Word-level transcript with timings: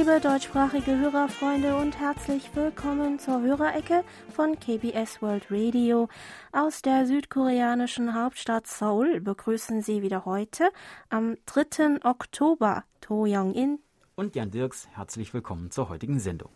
Liebe 0.00 0.18
deutschsprachige 0.18 0.96
Hörerfreunde 0.96 1.76
und 1.76 1.98
herzlich 2.00 2.48
willkommen 2.54 3.18
zur 3.18 3.42
Hörerecke 3.42 4.02
von 4.32 4.58
KBS 4.58 5.20
World 5.20 5.48
Radio. 5.50 6.08
Aus 6.52 6.80
der 6.80 7.06
südkoreanischen 7.06 8.14
Hauptstadt 8.14 8.66
Seoul 8.66 9.20
begrüßen 9.20 9.82
Sie 9.82 10.00
wieder 10.00 10.24
heute 10.24 10.70
am 11.10 11.36
3. 11.44 12.02
Oktober 12.02 12.84
To 13.02 13.26
Young-in 13.26 13.78
und 14.14 14.34
Jan 14.34 14.50
Dirks. 14.50 14.88
Herzlich 14.90 15.34
willkommen 15.34 15.70
zur 15.70 15.90
heutigen 15.90 16.18
Sendung. 16.18 16.50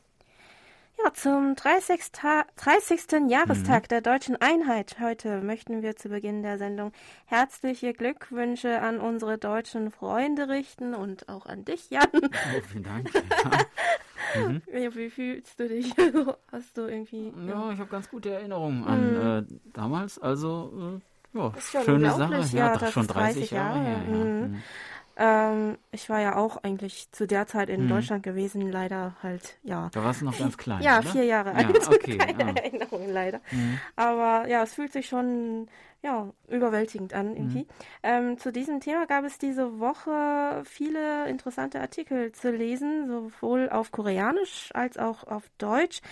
Ja, 1.03 1.13
zum 1.13 1.57
30. 1.57 2.01
30. 2.57 3.29
Jahrestag 3.29 3.85
mhm. 3.85 3.89
der 3.89 4.01
deutschen 4.01 4.37
Einheit 4.37 4.97
heute 5.01 5.41
möchten 5.41 5.83
wir 5.83 5.97
zu 5.97 6.09
Beginn 6.09 6.43
der 6.43 6.57
Sendung 6.57 6.93
herzliche 7.27 7.93
Glückwünsche 7.93 8.81
an 8.81 9.01
unsere 9.01 9.37
deutschen 9.37 9.91
Freunde 9.91 10.49
richten 10.49 10.95
und 10.95 11.29
auch 11.29 11.47
an 11.47 11.65
dich, 11.65 11.91
Jan. 11.91 12.09
Oh, 12.15 12.61
vielen 12.71 12.85
Dank. 12.85 13.11
Ja. 13.15 14.41
mhm. 14.49 14.63
Wie 14.67 15.11
fühlst 15.11 15.59
du 15.59 15.69
dich? 15.69 15.93
Hast 16.53 16.77
du 16.79 16.83
irgendwie. 16.83 17.33
Ja, 17.47 17.73
ich 17.73 17.79
habe 17.79 17.91
ganz 17.91 18.09
gute 18.09 18.31
Erinnerungen 18.31 18.85
an 18.85 19.11
mhm. 19.11 19.39
äh, 19.39 19.71
damals. 19.73 20.21
Also, 20.21 21.01
äh, 21.35 21.39
ja, 21.39 21.53
schöne 21.85 22.13
Sache. 22.13 22.57
Ja, 22.57 22.81
ja 22.81 22.91
schon 22.93 23.09
30 23.09 23.51
Jahre, 23.51 23.79
Jahre 23.79 23.85
her. 23.85 24.03
Ja. 24.09 24.49
Mhm. 25.17 25.25
Mhm. 25.25 25.69
Ähm, 25.71 25.79
ich 25.93 26.09
war 26.11 26.21
ja 26.21 26.37
auch 26.37 26.63
eigentlich 26.63 27.11
zu 27.13 27.27
der 27.27 27.47
Zeit 27.47 27.69
in 27.69 27.83
hm. 27.83 27.89
Deutschland 27.89 28.23
gewesen, 28.23 28.71
leider 28.71 29.15
halt, 29.23 29.59
ja. 29.63 29.89
Da 29.93 30.05
warst 30.05 30.21
du 30.21 30.25
noch 30.25 30.39
ganz 30.39 30.57
klein. 30.57 30.83
Ja, 30.83 30.99
oder? 30.99 31.11
vier 31.11 31.25
Jahre 31.25 31.53
alt. 31.53 31.65
Ja, 31.85 31.91
okay. 31.91 32.19
Keine 32.19 32.45
ah. 32.45 32.55
Erinnerungen 32.55 33.13
leider. 33.13 33.41
Hm. 33.51 33.79
Aber 33.97 34.49
ja, 34.49 34.63
es 34.63 34.75
fühlt 34.75 34.93
sich 34.93 35.09
schon 35.09 35.69
ja, 36.05 36.29
überwältigend 36.49 37.15
an 37.15 37.35
irgendwie. 37.35 37.61
Mhm. 37.61 37.67
Ähm, 38.03 38.39
zu 38.39 38.53
diesem 38.53 38.81
Thema 38.81 39.07
gab 39.07 39.25
es 39.25 39.39
diese 39.39 39.81
Woche 39.81 40.63
viele 40.67 41.27
interessante 41.31 41.81
Artikel 41.81 42.31
zu 42.33 42.51
lesen, 42.51 43.09
sowohl 43.09 43.71
auf 43.71 43.91
Koreanisch 43.91 44.69
als 44.75 44.99
auch 44.99 45.25
auf 45.25 45.45
Deutsch. 45.57 46.03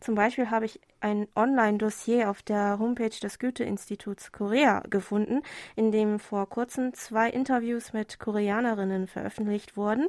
Zum 0.00 0.14
Beispiel 0.14 0.50
habe 0.50 0.64
ich 0.64 0.80
ein 1.00 1.28
Online-Dossier 1.36 2.30
auf 2.30 2.40
der 2.40 2.78
Homepage 2.78 3.10
des 3.10 3.38
Goethe-Instituts 3.38 4.32
Korea 4.32 4.80
gefunden, 4.88 5.42
in 5.76 5.92
dem 5.92 6.18
vor 6.18 6.48
kurzem 6.48 6.94
zwei 6.94 7.28
Interviews 7.28 7.92
mit 7.92 8.18
Koreanerinnen 8.18 9.06
veröffentlicht 9.06 9.76
wurden. 9.76 10.08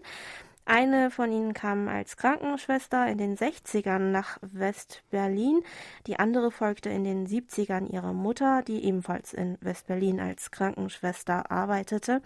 Eine 0.66 1.12
von 1.12 1.30
ihnen 1.30 1.54
kam 1.54 1.90
als 1.90 2.16
Krankenschwester 2.16 3.08
in 3.08 3.18
den 3.18 3.36
60ern 3.36 4.12
nach 4.12 4.38
West-Berlin. 4.42 5.62
Die 6.08 6.20
andere 6.20 6.52
folgte 6.52 6.90
in 6.90 7.04
den 7.04 7.28
70ern 7.28 7.92
ihrer 7.92 8.14
Mutter, 8.14 8.62
die 8.62 8.86
ebenfalls 8.86 9.34
in 9.34 9.58
West-Berlin 9.60 10.22
als 10.22 10.52
Krankenschwester 10.52 11.52
arbeitete. 11.52 12.22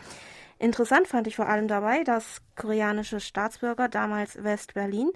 Interessant 0.59 1.07
fand 1.07 1.25
ich 1.25 1.35
vor 1.35 1.49
allem 1.49 1.67
dabei, 1.67 2.03
dass 2.03 2.41
koreanische 2.55 3.19
Staatsbürger 3.19 3.89
damals 3.89 4.43
West-Berlin 4.43 5.11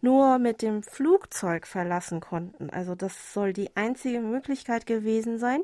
nur 0.00 0.38
mit 0.38 0.60
dem 0.60 0.82
Flugzeug 0.82 1.66
verlassen 1.68 2.20
konnten. 2.20 2.70
Also 2.70 2.96
das 2.96 3.32
soll 3.32 3.52
die 3.52 3.74
einzige 3.76 4.20
Möglichkeit 4.20 4.86
gewesen 4.86 5.38
sein, 5.38 5.62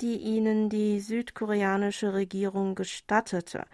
die 0.00 0.16
ihnen 0.16 0.70
die 0.70 1.00
südkoreanische 1.00 2.14
Regierung 2.14 2.74
gestattete 2.74 3.66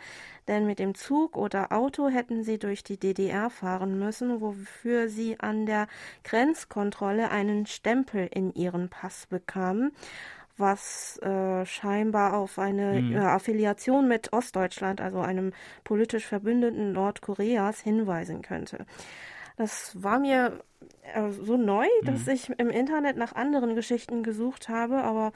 denn 0.51 0.67
mit 0.67 0.79
dem 0.79 0.95
Zug 0.95 1.37
oder 1.37 1.73
Auto 1.73 2.09
hätten 2.09 2.43
sie 2.43 2.59
durch 2.59 2.85
die 2.85 2.99
DDR 2.99 3.49
fahren 3.49 3.99
müssen, 3.99 4.41
wofür 4.41 5.09
sie 5.09 5.41
an 5.41 5.65
der 5.65 5.87
Grenzkontrolle 6.25 7.31
einen 7.31 7.65
Stempel 7.67 8.29
in 8.31 8.53
ihren 8.53 8.91
Pass 8.91 9.27
bekamen 9.27 9.93
was 10.61 11.17
äh, 11.23 11.65
scheinbar 11.65 12.35
auf 12.35 12.59
eine 12.59 13.01
mhm. 13.01 13.17
äh, 13.17 13.21
Affiliation 13.21 14.07
mit 14.07 14.35
Ostdeutschland, 14.35 15.01
also 15.01 15.21
einem 15.21 15.55
politisch 15.85 16.27
Verbündeten 16.27 16.93
Nordkoreas, 16.93 17.81
hinweisen 17.81 18.43
könnte. 18.43 18.85
Das 19.57 19.93
war 20.03 20.19
mir 20.19 20.61
äh, 21.15 21.31
so 21.31 21.57
neu, 21.57 21.87
mhm. 22.03 22.07
dass 22.07 22.29
ich 22.29 22.51
im 22.59 22.69
Internet 22.71 23.17
nach 23.17 23.35
anderen 23.35 23.75
Geschichten 23.75 24.23
gesucht 24.23 24.69
habe, 24.69 25.03
aber 25.03 25.33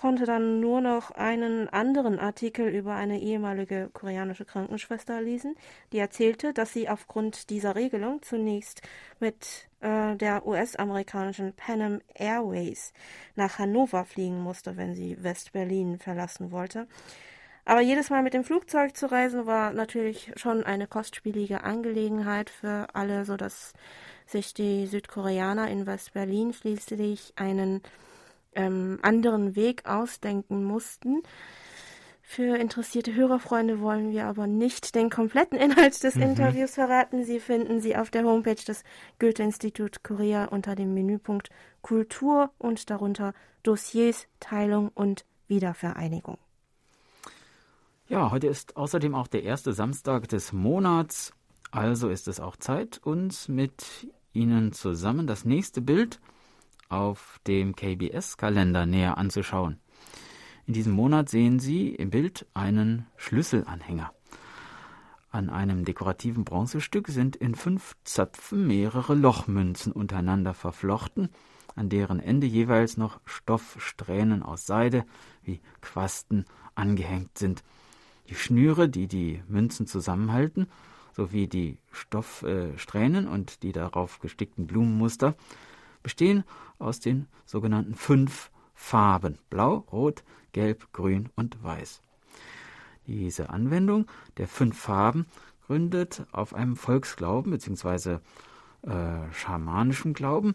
konnte 0.00 0.24
dann 0.24 0.60
nur 0.60 0.80
noch 0.80 1.10
einen 1.10 1.68
anderen 1.68 2.18
Artikel 2.18 2.68
über 2.68 2.94
eine 2.94 3.20
ehemalige 3.20 3.90
koreanische 3.92 4.46
Krankenschwester 4.46 5.20
lesen, 5.20 5.56
die 5.92 5.98
erzählte, 5.98 6.54
dass 6.54 6.72
sie 6.72 6.88
aufgrund 6.88 7.50
dieser 7.50 7.74
Regelung 7.74 8.22
zunächst 8.22 8.80
mit 9.18 9.68
äh, 9.80 10.16
der 10.16 10.46
US-amerikanischen 10.46 11.52
Pan 11.52 11.82
Am 11.82 12.00
Airways 12.14 12.94
nach 13.36 13.58
Hannover 13.58 14.06
fliegen 14.06 14.40
musste, 14.40 14.78
wenn 14.78 14.94
sie 14.94 15.22
West-Berlin 15.22 15.98
verlassen 15.98 16.50
wollte. 16.50 16.86
Aber 17.66 17.82
jedes 17.82 18.08
Mal 18.08 18.22
mit 18.22 18.32
dem 18.32 18.42
Flugzeug 18.42 18.96
zu 18.96 19.10
reisen 19.12 19.44
war 19.44 19.74
natürlich 19.74 20.32
schon 20.36 20.64
eine 20.64 20.86
kostspielige 20.86 21.62
Angelegenheit 21.62 22.48
für 22.48 22.86
alle, 22.94 23.26
sodass 23.26 23.74
sich 24.24 24.54
die 24.54 24.86
Südkoreaner 24.86 25.68
in 25.68 25.86
West-Berlin 25.86 26.54
schließlich 26.54 27.34
einen 27.36 27.82
ähm, 28.54 28.98
anderen 29.02 29.56
Weg 29.56 29.86
ausdenken 29.86 30.64
mussten. 30.64 31.22
Für 32.22 32.56
interessierte 32.56 33.12
Hörerfreunde 33.12 33.80
wollen 33.80 34.12
wir 34.12 34.26
aber 34.26 34.46
nicht 34.46 34.94
den 34.94 35.10
kompletten 35.10 35.58
Inhalt 35.60 36.00
des 36.02 36.14
mhm. 36.14 36.22
Interviews 36.22 36.74
verraten. 36.74 37.24
Sie 37.24 37.40
finden 37.40 37.80
sie 37.80 37.96
auf 37.96 38.10
der 38.10 38.24
Homepage 38.24 38.54
des 38.54 38.84
Goethe-Institut 39.18 40.04
Korea 40.04 40.44
unter 40.44 40.76
dem 40.76 40.94
Menüpunkt 40.94 41.50
Kultur 41.82 42.50
und 42.58 42.88
darunter 42.88 43.34
Dossiers, 43.62 44.28
Teilung 44.38 44.90
und 44.94 45.24
Wiedervereinigung. 45.48 46.38
Ja, 48.06 48.30
heute 48.30 48.46
ist 48.46 48.76
außerdem 48.76 49.14
auch 49.14 49.26
der 49.26 49.42
erste 49.42 49.72
Samstag 49.72 50.28
des 50.28 50.52
Monats, 50.52 51.32
also 51.70 52.08
ist 52.08 52.28
es 52.28 52.40
auch 52.40 52.56
Zeit, 52.56 53.00
uns 53.02 53.48
mit 53.48 54.08
Ihnen 54.32 54.72
zusammen 54.72 55.26
das 55.26 55.44
nächste 55.44 55.80
Bild 55.80 56.20
auf 56.90 57.40
dem 57.46 57.74
KBS-Kalender 57.74 58.84
näher 58.84 59.16
anzuschauen. 59.16 59.80
In 60.66 60.74
diesem 60.74 60.92
Monat 60.92 61.28
sehen 61.28 61.58
Sie 61.58 61.88
im 61.88 62.10
Bild 62.10 62.46
einen 62.54 63.06
Schlüsselanhänger. 63.16 64.12
An 65.30 65.48
einem 65.48 65.84
dekorativen 65.84 66.44
Bronzestück 66.44 67.08
sind 67.08 67.36
in 67.36 67.54
fünf 67.54 67.96
Zöpfen 68.04 68.66
mehrere 68.66 69.14
Lochmünzen 69.14 69.92
untereinander 69.92 70.54
verflochten, 70.54 71.28
an 71.76 71.88
deren 71.88 72.18
Ende 72.18 72.46
jeweils 72.46 72.96
noch 72.96 73.20
Stoffsträhnen 73.24 74.42
aus 74.42 74.66
Seide 74.66 75.04
wie 75.42 75.60
Quasten 75.80 76.44
angehängt 76.74 77.38
sind. 77.38 77.62
Die 78.28 78.34
Schnüre, 78.34 78.88
die 78.88 79.06
die 79.06 79.42
Münzen 79.48 79.86
zusammenhalten, 79.86 80.66
sowie 81.12 81.46
die 81.46 81.78
Stoffsträhnen 81.92 83.28
und 83.28 83.62
die 83.62 83.72
darauf 83.72 84.18
gestickten 84.18 84.66
Blumenmuster 84.66 85.34
bestehen 86.02 86.44
aus 86.80 87.00
den 87.00 87.26
sogenannten 87.46 87.94
fünf 87.94 88.50
Farben 88.74 89.38
Blau, 89.50 89.84
Rot, 89.92 90.24
Gelb, 90.52 90.92
Grün 90.92 91.28
und 91.36 91.62
Weiß. 91.62 92.02
Diese 93.06 93.50
Anwendung 93.50 94.06
der 94.36 94.48
fünf 94.48 94.78
Farben 94.78 95.26
gründet 95.66 96.26
auf 96.32 96.54
einem 96.54 96.76
Volksglauben 96.76 97.52
bzw. 97.52 98.18
Äh, 98.82 99.32
schamanischem 99.32 100.14
Glauben 100.14 100.54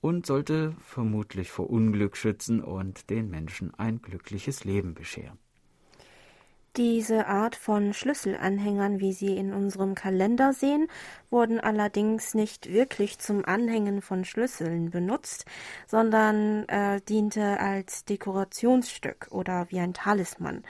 und 0.00 0.26
sollte 0.26 0.74
vermutlich 0.80 1.50
vor 1.50 1.68
Unglück 1.68 2.16
schützen 2.16 2.62
und 2.62 3.10
den 3.10 3.28
Menschen 3.28 3.74
ein 3.74 4.00
glückliches 4.00 4.64
Leben 4.64 4.94
bescheren. 4.94 5.38
Diese 6.76 7.26
Art 7.26 7.56
von 7.56 7.92
Schlüsselanhängern, 7.92 9.00
wie 9.00 9.12
Sie 9.12 9.36
in 9.36 9.52
unserem 9.52 9.94
Kalender 9.94 10.52
sehen, 10.52 10.86
wurden 11.30 11.58
allerdings 11.58 12.34
nicht 12.34 12.72
wirklich 12.72 13.18
zum 13.18 13.44
Anhängen 13.44 14.00
von 14.00 14.24
Schlüsseln 14.24 14.90
benutzt, 14.90 15.44
sondern 15.86 16.68
äh, 16.68 17.00
diente 17.00 17.58
als 17.58 18.04
Dekorationsstück 18.04 19.28
oder 19.30 19.66
wie 19.70 19.80
ein 19.80 19.94
Talisman. 19.94 20.62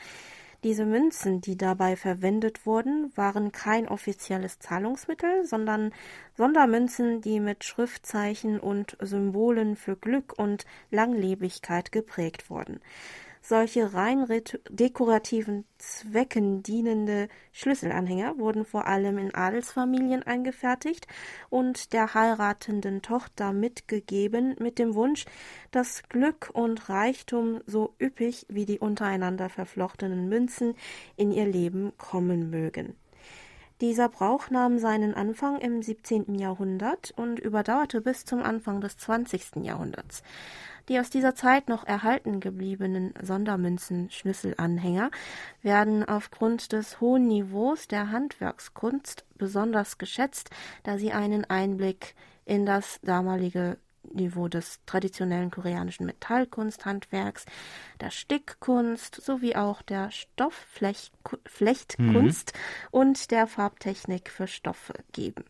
Diese 0.65 0.85
Münzen, 0.85 1.41
die 1.41 1.57
dabei 1.57 1.95
verwendet 1.95 2.67
wurden, 2.67 3.13
waren 3.15 3.53
kein 3.53 3.87
offizielles 3.87 4.59
Zahlungsmittel, 4.59 5.45
sondern 5.45 5.93
Sondermünzen, 6.37 7.21
die 7.21 7.39
mit 7.39 7.63
Schriftzeichen 7.63 8.59
und 8.59 8.97
Symbolen 9.01 9.77
für 9.77 9.95
Glück 9.95 10.37
und 10.37 10.65
Langlebigkeit 10.91 11.93
geprägt 11.93 12.51
wurden 12.51 12.81
solche 13.41 13.95
rein 13.95 14.27
dekorativen 14.69 15.65
Zwecken 15.79 16.63
dienende 16.63 17.29
Schlüsselanhänger 17.53 18.39
wurden 18.39 18.65
vor 18.65 18.87
allem 18.87 19.19
in 19.19 19.35
Adelsfamilien 19.35 20.23
eingefertigt 20.23 21.07
und 21.49 21.93
der 21.93 22.15
heiratenden 22.15 23.03
Tochter 23.03 23.53
mitgegeben 23.53 24.57
mit 24.59 24.79
dem 24.79 24.95
Wunsch, 24.95 25.25
dass 25.71 26.03
Glück 26.09 26.51
und 26.53 26.89
Reichtum 26.89 27.61
so 27.67 27.95
üppig 28.01 28.47
wie 28.49 28.67
die 28.67 28.79
untereinander 28.79 29.49
verflochtenen 29.49 30.29
Münzen 30.29 30.75
in 31.17 31.31
ihr 31.31 31.47
Leben 31.47 31.93
kommen 31.97 32.51
mögen. 32.51 32.97
Dieser 33.81 34.09
Brauch 34.09 34.51
nahm 34.51 34.81
seinen 34.81 35.15
Anfang 35.15 35.61
im 35.61 35.83
17. 35.83 36.35
Jahrhundert 36.35 37.13
und 37.17 37.39
überdauerte 37.39 38.01
bis 38.01 38.25
zum 38.25 38.43
Anfang 38.43 38.81
des 38.81 38.97
20. 38.97 39.63
Jahrhunderts. 39.63 40.25
Die 40.89 40.99
aus 40.99 41.11
dieser 41.11 41.35
Zeit 41.35 41.69
noch 41.69 41.87
erhalten 41.87 42.41
gebliebenen 42.41 43.13
Sondermünzen 43.23 44.11
Schlüsselanhänger 44.11 45.11
werden 45.63 46.09
aufgrund 46.09 46.73
des 46.73 46.99
hohen 47.01 47.29
Niveaus 47.29 47.89
der 47.89 48.11
Handwerkskunst 48.11 49.27
besonders 49.37 49.99
geschätzt, 49.99 50.49
da 50.85 50.97
sie 50.97 51.13
einen 51.13 51.45
Einblick 51.45 52.15
in 52.47 52.65
das 52.65 52.99
damalige 53.03 53.77
Niveau 54.15 54.49
des 54.49 54.81
traditionellen 54.87 55.51
koreanischen 55.51 56.07
Metallkunsthandwerks, 56.07 57.45
der 58.01 58.11
Stickkunst 58.11 59.23
sowie 59.23 59.55
auch 59.55 59.83
der 59.83 60.11
Stoffflechtkunst 60.11 62.55
mhm. 62.55 62.59
und 62.91 63.31
der 63.31 63.47
Farbtechnik 63.47 64.31
für 64.31 64.47
Stoffe 64.47 64.95
geben. 65.13 65.45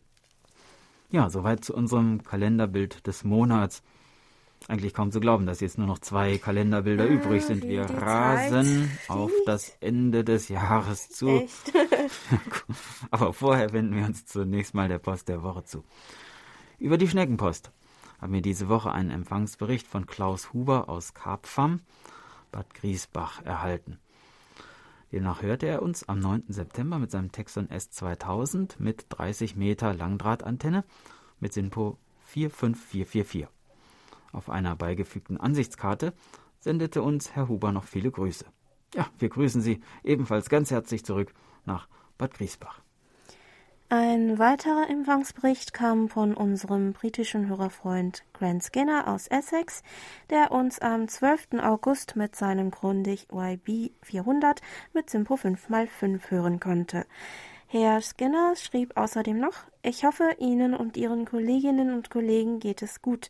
Ja, 1.09 1.29
soweit 1.29 1.63
zu 1.63 1.73
unserem 1.73 2.21
Kalenderbild 2.23 3.07
des 3.07 3.23
Monats. 3.23 3.81
Eigentlich 4.67 4.93
kaum 4.93 5.11
zu 5.11 5.19
glauben, 5.19 5.45
dass 5.45 5.61
jetzt 5.61 5.77
nur 5.77 5.87
noch 5.87 5.99
zwei 5.99 6.37
Kalenderbilder 6.37 7.05
ja, 7.05 7.11
übrig 7.11 7.43
sind. 7.45 7.63
Wir 7.63 7.83
rasen 7.83 8.91
auf 9.07 9.31
das 9.45 9.75
Ende 9.79 10.23
des 10.23 10.49
Jahres 10.49 11.09
zu. 11.09 11.47
Aber 13.11 13.33
vorher 13.33 13.73
wenden 13.73 13.95
wir 13.95 14.05
uns 14.05 14.25
zunächst 14.25 14.75
mal 14.75 14.87
der 14.87 14.99
Post 14.99 15.27
der 15.29 15.41
Woche 15.41 15.63
zu. 15.63 15.83
Über 16.77 16.97
die 16.97 17.07
Schneckenpost 17.07 17.71
haben 18.19 18.33
wir 18.33 18.41
diese 18.41 18.69
Woche 18.69 18.91
einen 18.91 19.09
Empfangsbericht 19.09 19.87
von 19.87 20.05
Klaus 20.05 20.53
Huber 20.53 20.89
aus 20.89 21.13
Karpfam, 21.13 21.81
Bad 22.51 22.73
Griesbach, 22.73 23.43
erhalten. 23.43 23.97
Demnach 25.11 25.41
hörte 25.41 25.65
er 25.65 25.81
uns 25.81 26.07
am 26.07 26.19
9. 26.19 26.43
September 26.49 26.99
mit 26.99 27.09
seinem 27.09 27.31
Texon 27.31 27.67
S2000 27.69 28.75
mit 28.77 29.07
30 29.09 29.55
Meter 29.55 29.93
Langdrahtantenne 29.93 30.83
mit 31.39 31.53
SINPO 31.53 31.97
45444. 32.25 33.47
Auf 34.31 34.49
einer 34.49 34.75
beigefügten 34.75 35.39
Ansichtskarte 35.39 36.13
sendete 36.59 37.01
uns 37.01 37.35
Herr 37.35 37.47
Huber 37.47 37.71
noch 37.71 37.85
viele 37.85 38.11
Grüße. 38.11 38.45
Ja, 38.95 39.07
wir 39.17 39.29
grüßen 39.29 39.61
Sie 39.61 39.81
ebenfalls 40.03 40.49
ganz 40.49 40.71
herzlich 40.71 41.05
zurück 41.05 41.33
nach 41.65 41.87
Bad 42.17 42.33
Griesbach. 42.33 42.81
Ein 43.91 44.37
weiterer 44.37 44.87
Empfangsbericht 44.87 45.73
kam 45.73 46.09
von 46.09 46.35
unserem 46.35 46.93
britischen 46.93 47.47
Hörerfreund 47.47 48.23
Grant 48.33 48.63
Skinner 48.63 49.07
aus 49.07 49.25
Essex, 49.25 49.81
der 50.29 50.51
uns 50.51 50.77
am 50.77 51.07
12. 51.07 51.59
August 51.59 52.15
mit 52.15 52.35
seinem 52.35 52.69
Grundig 52.69 53.27
YB 53.31 53.91
400 54.03 54.61
mit 54.93 55.09
Simpo 55.09 55.33
5x5 55.33 56.29
hören 56.29 56.59
konnte. 56.59 57.07
Herr 57.65 57.99
Skinner 58.01 58.55
schrieb 58.55 58.95
außerdem 58.95 59.39
noch, 59.39 59.55
ich 59.81 60.03
hoffe, 60.03 60.35
Ihnen 60.39 60.73
und 60.73 60.97
Ihren 60.97 61.25
Kolleginnen 61.25 61.93
und 61.93 62.09
Kollegen 62.09 62.59
geht 62.59 62.81
es 62.81 63.01
gut. 63.01 63.29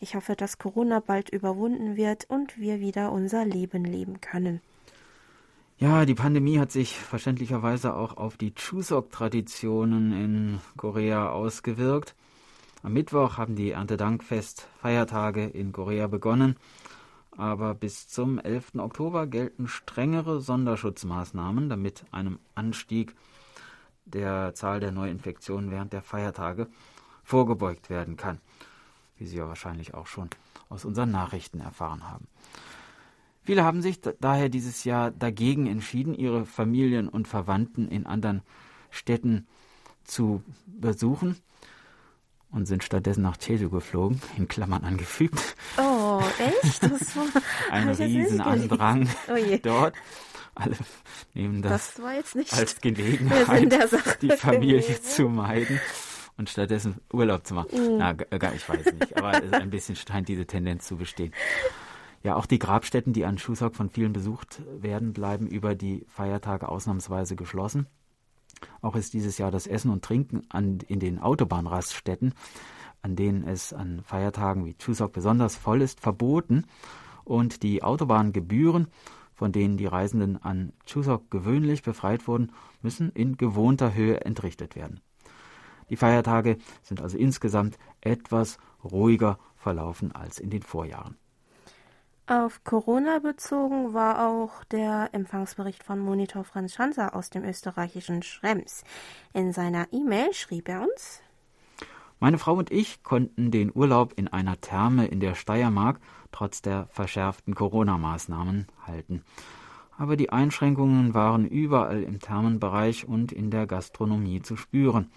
Ich 0.00 0.14
hoffe, 0.14 0.36
dass 0.36 0.58
Corona 0.58 1.00
bald 1.00 1.28
überwunden 1.30 1.96
wird 1.96 2.24
und 2.28 2.58
wir 2.58 2.80
wieder 2.80 3.12
unser 3.12 3.44
Leben 3.44 3.84
leben 3.84 4.20
können. 4.20 4.60
Ja, 5.80 6.04
die 6.04 6.14
Pandemie 6.14 6.58
hat 6.58 6.72
sich 6.72 6.96
verständlicherweise 6.98 7.94
auch 7.94 8.16
auf 8.16 8.36
die 8.36 8.52
Chuseok-Traditionen 8.52 10.12
in 10.12 10.60
Korea 10.76 11.30
ausgewirkt. 11.30 12.16
Am 12.82 12.92
Mittwoch 12.92 13.36
haben 13.36 13.54
die 13.54 13.70
Erntedankfest-Feiertage 13.70 15.46
in 15.46 15.72
Korea 15.72 16.06
begonnen, 16.06 16.56
aber 17.30 17.74
bis 17.74 18.08
zum 18.08 18.38
11. 18.38 18.74
Oktober 18.78 19.26
gelten 19.26 19.68
strengere 19.68 20.40
Sonderschutzmaßnahmen, 20.40 21.68
damit 21.68 22.04
einem 22.10 22.38
Anstieg 22.56 23.14
der 24.12 24.54
Zahl 24.54 24.80
der 24.80 24.92
Neuinfektionen 24.92 25.70
während 25.70 25.92
der 25.92 26.02
Feiertage 26.02 26.68
vorgebeugt 27.22 27.90
werden 27.90 28.16
kann, 28.16 28.38
wie 29.16 29.26
Sie 29.26 29.36
ja 29.36 29.46
wahrscheinlich 29.48 29.94
auch 29.94 30.06
schon 30.06 30.30
aus 30.68 30.84
unseren 30.84 31.10
Nachrichten 31.10 31.60
erfahren 31.60 32.08
haben. 32.08 32.26
Viele 33.42 33.64
haben 33.64 33.80
sich 33.80 34.00
daher 34.20 34.50
dieses 34.50 34.84
Jahr 34.84 35.10
dagegen 35.10 35.66
entschieden, 35.66 36.14
ihre 36.14 36.44
Familien 36.44 37.08
und 37.08 37.26
Verwandten 37.26 37.88
in 37.88 38.04
anderen 38.04 38.42
Städten 38.90 39.46
zu 40.04 40.42
besuchen 40.66 41.36
und 42.50 42.66
sind 42.66 42.82
stattdessen 42.84 43.22
nach 43.22 43.36
Jeju 43.40 43.70
geflogen, 43.70 44.20
in 44.36 44.48
Klammern 44.48 44.84
angefügt. 44.84 45.56
Oh, 45.76 46.22
echt? 46.38 46.82
Das 46.82 47.16
war, 47.16 47.24
Ein 47.70 47.88
Riesenandrang 47.88 49.08
oh 49.28 49.56
dort. 49.62 49.94
Alle 50.58 50.76
nehmen 51.34 51.62
das, 51.62 51.94
das 51.94 52.52
als 52.52 52.80
Gelegenheit, 52.80 53.70
die 54.22 54.30
Familie 54.30 55.00
zu 55.00 55.28
meiden 55.28 55.80
und 56.36 56.50
stattdessen 56.50 56.96
Urlaub 57.12 57.46
zu 57.46 57.54
machen. 57.54 57.94
Mhm. 57.94 57.98
Na, 57.98 58.16
ich 58.52 58.68
weiß 58.68 58.92
nicht, 58.92 59.16
aber 59.16 59.28
ein 59.52 59.70
bisschen 59.70 59.96
scheint 59.96 60.28
diese 60.28 60.46
Tendenz 60.46 60.86
zu 60.86 60.96
bestehen. 60.96 61.32
Ja, 62.24 62.34
auch 62.34 62.46
die 62.46 62.58
Grabstätten, 62.58 63.12
die 63.12 63.24
an 63.24 63.38
Schusak 63.38 63.76
von 63.76 63.90
vielen 63.90 64.12
besucht 64.12 64.60
werden, 64.80 65.12
bleiben 65.12 65.46
über 65.46 65.76
die 65.76 66.04
Feiertage 66.08 66.68
ausnahmsweise 66.68 67.36
geschlossen. 67.36 67.86
Auch 68.82 68.96
ist 68.96 69.14
dieses 69.14 69.38
Jahr 69.38 69.52
das 69.52 69.68
Essen 69.68 69.90
und 69.90 70.04
Trinken 70.04 70.42
an, 70.48 70.80
in 70.88 70.98
den 70.98 71.20
Autobahnraststätten, 71.20 72.34
an 73.02 73.14
denen 73.14 73.46
es 73.46 73.72
an 73.72 74.02
Feiertagen 74.02 74.64
wie 74.64 74.76
Chuseok 74.76 75.12
besonders 75.12 75.54
voll 75.54 75.80
ist, 75.82 76.00
verboten 76.00 76.64
und 77.24 77.62
die 77.62 77.84
Autobahngebühren, 77.84 78.88
von 79.38 79.52
denen 79.52 79.76
die 79.76 79.86
Reisenden 79.86 80.42
an 80.42 80.72
Chuseok 80.84 81.30
gewöhnlich 81.30 81.84
befreit 81.84 82.26
wurden, 82.26 82.50
müssen 82.82 83.12
in 83.12 83.36
gewohnter 83.36 83.94
Höhe 83.94 84.20
entrichtet 84.22 84.74
werden. 84.74 85.00
Die 85.90 85.96
Feiertage 85.96 86.58
sind 86.82 87.00
also 87.00 87.16
insgesamt 87.16 87.78
etwas 88.00 88.58
ruhiger 88.82 89.38
verlaufen 89.54 90.12
als 90.12 90.40
in 90.40 90.50
den 90.50 90.62
Vorjahren. 90.62 91.16
Auf 92.26 92.64
Corona 92.64 93.20
bezogen 93.20 93.94
war 93.94 94.28
auch 94.28 94.64
der 94.64 95.10
Empfangsbericht 95.12 95.84
von 95.84 96.00
Monitor 96.00 96.42
Franz 96.42 96.74
Schanzer 96.74 97.14
aus 97.14 97.30
dem 97.30 97.44
österreichischen 97.44 98.22
Schrems. 98.24 98.82
In 99.32 99.52
seiner 99.52 99.86
E-Mail 99.92 100.34
schrieb 100.34 100.68
er 100.68 100.82
uns 100.82 101.22
Meine 102.20 102.38
Frau 102.38 102.54
und 102.54 102.72
ich 102.72 103.04
konnten 103.04 103.52
den 103.52 103.70
Urlaub 103.72 104.12
in 104.16 104.26
einer 104.26 104.60
Therme 104.60 105.06
in 105.06 105.20
der 105.20 105.34
Steiermark 105.34 106.00
trotz 106.32 106.62
der 106.62 106.88
verschärften 106.90 107.54
Corona-Maßnahmen 107.54 108.66
halten. 108.84 109.22
Aber 109.96 110.16
die 110.16 110.30
Einschränkungen 110.30 111.14
waren 111.14 111.46
überall 111.46 112.02
im 112.02 112.18
Thermenbereich 112.18 113.06
und 113.06 113.30
in 113.30 113.50
der 113.50 113.66
Gastronomie 113.66 114.42
zu 114.42 114.56
spüren. 114.56 115.10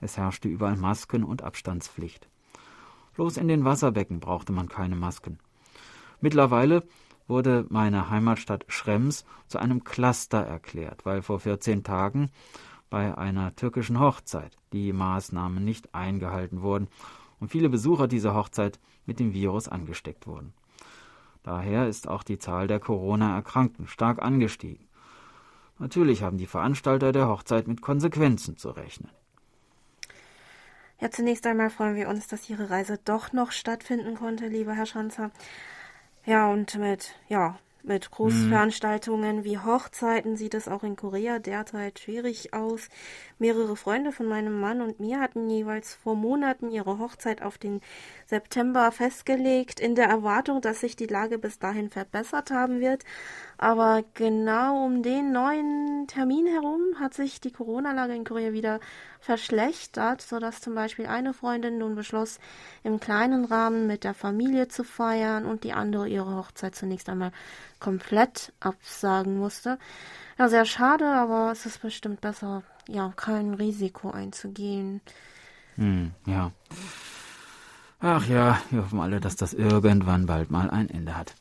Es 0.00 0.16
herrschte 0.16 0.48
überall 0.48 0.76
Masken 0.76 1.22
und 1.22 1.42
Abstandspflicht. 1.42 2.28
Bloß 3.14 3.36
in 3.36 3.48
den 3.48 3.64
Wasserbecken 3.64 4.20
brauchte 4.20 4.52
man 4.52 4.68
keine 4.68 4.96
Masken. 4.96 5.38
Mittlerweile 6.20 6.84
wurde 7.26 7.66
meine 7.68 8.08
Heimatstadt 8.08 8.64
Schrems 8.68 9.24
zu 9.48 9.58
einem 9.58 9.84
Cluster 9.84 10.38
erklärt, 10.38 11.04
weil 11.04 11.20
vor 11.20 11.40
14 11.40 11.84
Tagen 11.84 12.30
bei 12.90 13.16
einer 13.16 13.54
türkischen 13.56 14.00
Hochzeit 14.00 14.56
die 14.72 14.92
Maßnahmen 14.92 15.64
nicht 15.64 15.94
eingehalten 15.94 16.62
wurden 16.62 16.88
und 17.40 17.50
viele 17.50 17.68
Besucher 17.68 18.08
dieser 18.08 18.34
Hochzeit 18.34 18.78
mit 19.06 19.20
dem 19.20 19.32
Virus 19.32 19.68
angesteckt 19.68 20.26
wurden. 20.26 20.52
Daher 21.42 21.88
ist 21.88 22.08
auch 22.08 22.22
die 22.22 22.38
Zahl 22.38 22.66
der 22.66 22.80
Corona-Erkrankten 22.80 23.86
stark 23.86 24.20
angestiegen. 24.20 24.86
Natürlich 25.78 26.22
haben 26.22 26.38
die 26.38 26.46
Veranstalter 26.46 27.12
der 27.12 27.28
Hochzeit 27.28 27.68
mit 27.68 27.80
Konsequenzen 27.80 28.56
zu 28.56 28.70
rechnen. 28.70 29.10
Ja, 31.00 31.10
zunächst 31.10 31.46
einmal 31.46 31.70
freuen 31.70 31.94
wir 31.94 32.08
uns, 32.08 32.26
dass 32.26 32.50
Ihre 32.50 32.70
Reise 32.70 32.98
doch 33.04 33.32
noch 33.32 33.52
stattfinden 33.52 34.16
konnte, 34.16 34.48
lieber 34.48 34.72
Herr 34.72 34.86
Schanzer. 34.86 35.30
Ja, 36.26 36.50
und 36.50 36.74
mit, 36.76 37.14
ja, 37.28 37.56
mit 37.82 38.10
Großveranstaltungen 38.10 39.44
wie 39.44 39.58
Hochzeiten 39.58 40.36
sieht 40.36 40.54
es 40.54 40.68
auch 40.68 40.82
in 40.82 40.96
Korea 40.96 41.38
derzeit 41.38 41.98
schwierig 41.98 42.52
aus. 42.52 42.88
Mehrere 43.38 43.76
Freunde 43.76 44.12
von 44.12 44.26
meinem 44.26 44.58
Mann 44.60 44.80
und 44.80 45.00
mir 45.00 45.20
hatten 45.20 45.48
jeweils 45.48 45.94
vor 45.94 46.14
Monaten 46.14 46.70
ihre 46.70 46.98
Hochzeit 46.98 47.42
auf 47.42 47.58
den 47.58 47.80
September 48.28 48.92
festgelegt, 48.92 49.80
in 49.80 49.94
der 49.94 50.06
Erwartung, 50.06 50.60
dass 50.60 50.80
sich 50.80 50.96
die 50.96 51.06
Lage 51.06 51.38
bis 51.38 51.58
dahin 51.58 51.88
verbessert 51.88 52.50
haben 52.50 52.78
wird. 52.78 53.04
Aber 53.56 54.04
genau 54.12 54.84
um 54.84 55.02
den 55.02 55.32
neuen 55.32 56.06
Termin 56.08 56.46
herum 56.46 56.80
hat 57.00 57.14
sich 57.14 57.40
die 57.40 57.50
Corona-Lage 57.50 58.14
in 58.14 58.24
Korea 58.24 58.52
wieder 58.52 58.80
verschlechtert, 59.18 60.20
sodass 60.20 60.60
zum 60.60 60.74
Beispiel 60.74 61.06
eine 61.06 61.32
Freundin 61.32 61.78
nun 61.78 61.94
beschloss, 61.94 62.38
im 62.82 63.00
kleinen 63.00 63.46
Rahmen 63.46 63.86
mit 63.86 64.04
der 64.04 64.12
Familie 64.12 64.68
zu 64.68 64.84
feiern 64.84 65.46
und 65.46 65.64
die 65.64 65.72
andere 65.72 66.06
ihre 66.06 66.36
Hochzeit 66.36 66.74
zunächst 66.74 67.08
einmal 67.08 67.32
komplett 67.80 68.52
absagen 68.60 69.38
musste. 69.38 69.78
Ja, 70.38 70.50
sehr 70.50 70.66
schade, 70.66 71.06
aber 71.06 71.50
es 71.50 71.64
ist 71.64 71.80
bestimmt 71.80 72.20
besser, 72.20 72.62
ja, 72.88 73.10
kein 73.16 73.54
Risiko 73.54 74.10
einzugehen. 74.10 75.00
Hm, 75.76 76.12
ja. 76.26 76.52
Ach 78.00 78.28
ja, 78.28 78.60
wir 78.70 78.82
hoffen 78.82 79.00
alle, 79.00 79.18
dass 79.18 79.34
das 79.34 79.54
irgendwann 79.54 80.26
bald 80.26 80.52
mal 80.52 80.70
ein 80.70 80.88
Ende 80.88 81.16
hat. 81.16 81.34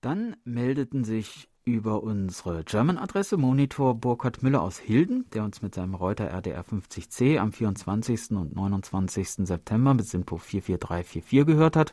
Dann 0.00 0.36
meldeten 0.44 1.04
sich 1.04 1.48
über 1.66 2.02
unsere 2.02 2.64
German-Adresse 2.64 3.36
Monitor 3.36 3.94
Burkhard 3.94 4.42
Müller 4.42 4.62
aus 4.62 4.78
Hilden, 4.78 5.26
der 5.34 5.44
uns 5.44 5.60
mit 5.60 5.74
seinem 5.74 5.94
Reuter 5.94 6.30
RDR 6.30 6.64
50C 6.64 7.38
am 7.38 7.52
24. 7.52 8.30
und 8.30 8.56
29. 8.56 9.46
September 9.46 9.92
mit 9.92 10.06
SINPO 10.06 10.38
44344 10.38 11.46
gehört 11.46 11.76
hat, 11.76 11.92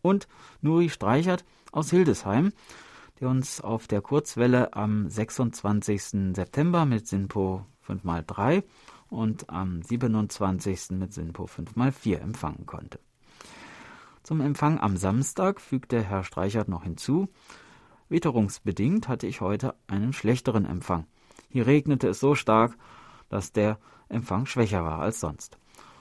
und 0.00 0.28
Nuri 0.60 0.88
Streichert 0.88 1.44
aus 1.72 1.90
Hildesheim, 1.90 2.52
der 3.18 3.28
uns 3.28 3.60
auf 3.60 3.88
der 3.88 4.02
Kurzwelle 4.02 4.74
am 4.74 5.08
26. 5.08 6.34
September 6.34 6.84
mit 6.84 7.08
SINPO 7.08 7.66
5x3 7.88 8.62
und 9.08 9.50
am 9.50 9.82
27. 9.82 10.90
mit 10.90 11.12
SINPO 11.12 11.44
5x4 11.44 12.18
empfangen 12.18 12.66
konnte. 12.66 13.00
Zum 14.22 14.40
Empfang 14.40 14.78
am 14.80 14.96
Samstag 14.96 15.60
fügte 15.60 16.02
Herr 16.02 16.24
Streichert 16.24 16.68
noch 16.68 16.84
hinzu, 16.84 17.28
Witterungsbedingt 18.08 19.08
hatte 19.08 19.26
ich 19.26 19.40
heute 19.40 19.74
einen 19.86 20.12
schlechteren 20.12 20.66
Empfang. 20.66 21.06
Hier 21.48 21.66
regnete 21.66 22.08
es 22.08 22.20
so 22.20 22.34
stark, 22.34 22.76
dass 23.28 23.52
der 23.52 23.78
Empfang 24.08 24.46
schwächer 24.46 24.84
war 24.84 25.00
als 25.00 25.20
sonst. 25.20 25.58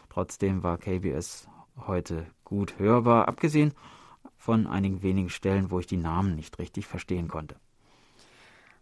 Trotzdem 0.10 0.63
war 0.63 0.77
KBS 0.77 1.48
heute 1.88 2.27
gut 2.43 2.77
hörbar, 2.77 3.27
abgesehen 3.27 3.74
von 4.38 4.67
einigen 4.67 5.01
wenigen 5.01 5.29
Stellen, 5.29 5.72
wo 5.72 5.79
ich 5.79 5.88
die 5.88 5.98
Namen 5.98 6.36
nicht 6.36 6.60
richtig 6.60 6.86
verstehen 6.86 7.29
konnte. 7.29 7.55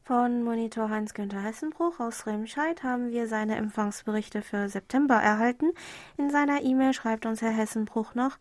Von 0.03 0.43
Monitor 0.43 0.89
Heinz-Günther 0.89 1.43
Hessenbruch 1.43 1.99
aus 1.99 2.25
Remscheid 2.25 2.81
haben 2.81 3.11
wir 3.11 3.27
seine 3.27 3.55
Empfangsberichte 3.55 4.41
für 4.41 4.67
September 4.67 5.15
erhalten. 5.15 5.71
In 6.17 6.31
seiner 6.31 6.63
E-Mail 6.63 6.93
schreibt 6.93 7.27
uns 7.27 7.41
Herr 7.41 7.51
Hessenbruch 7.51 8.15
noch, 8.15 8.37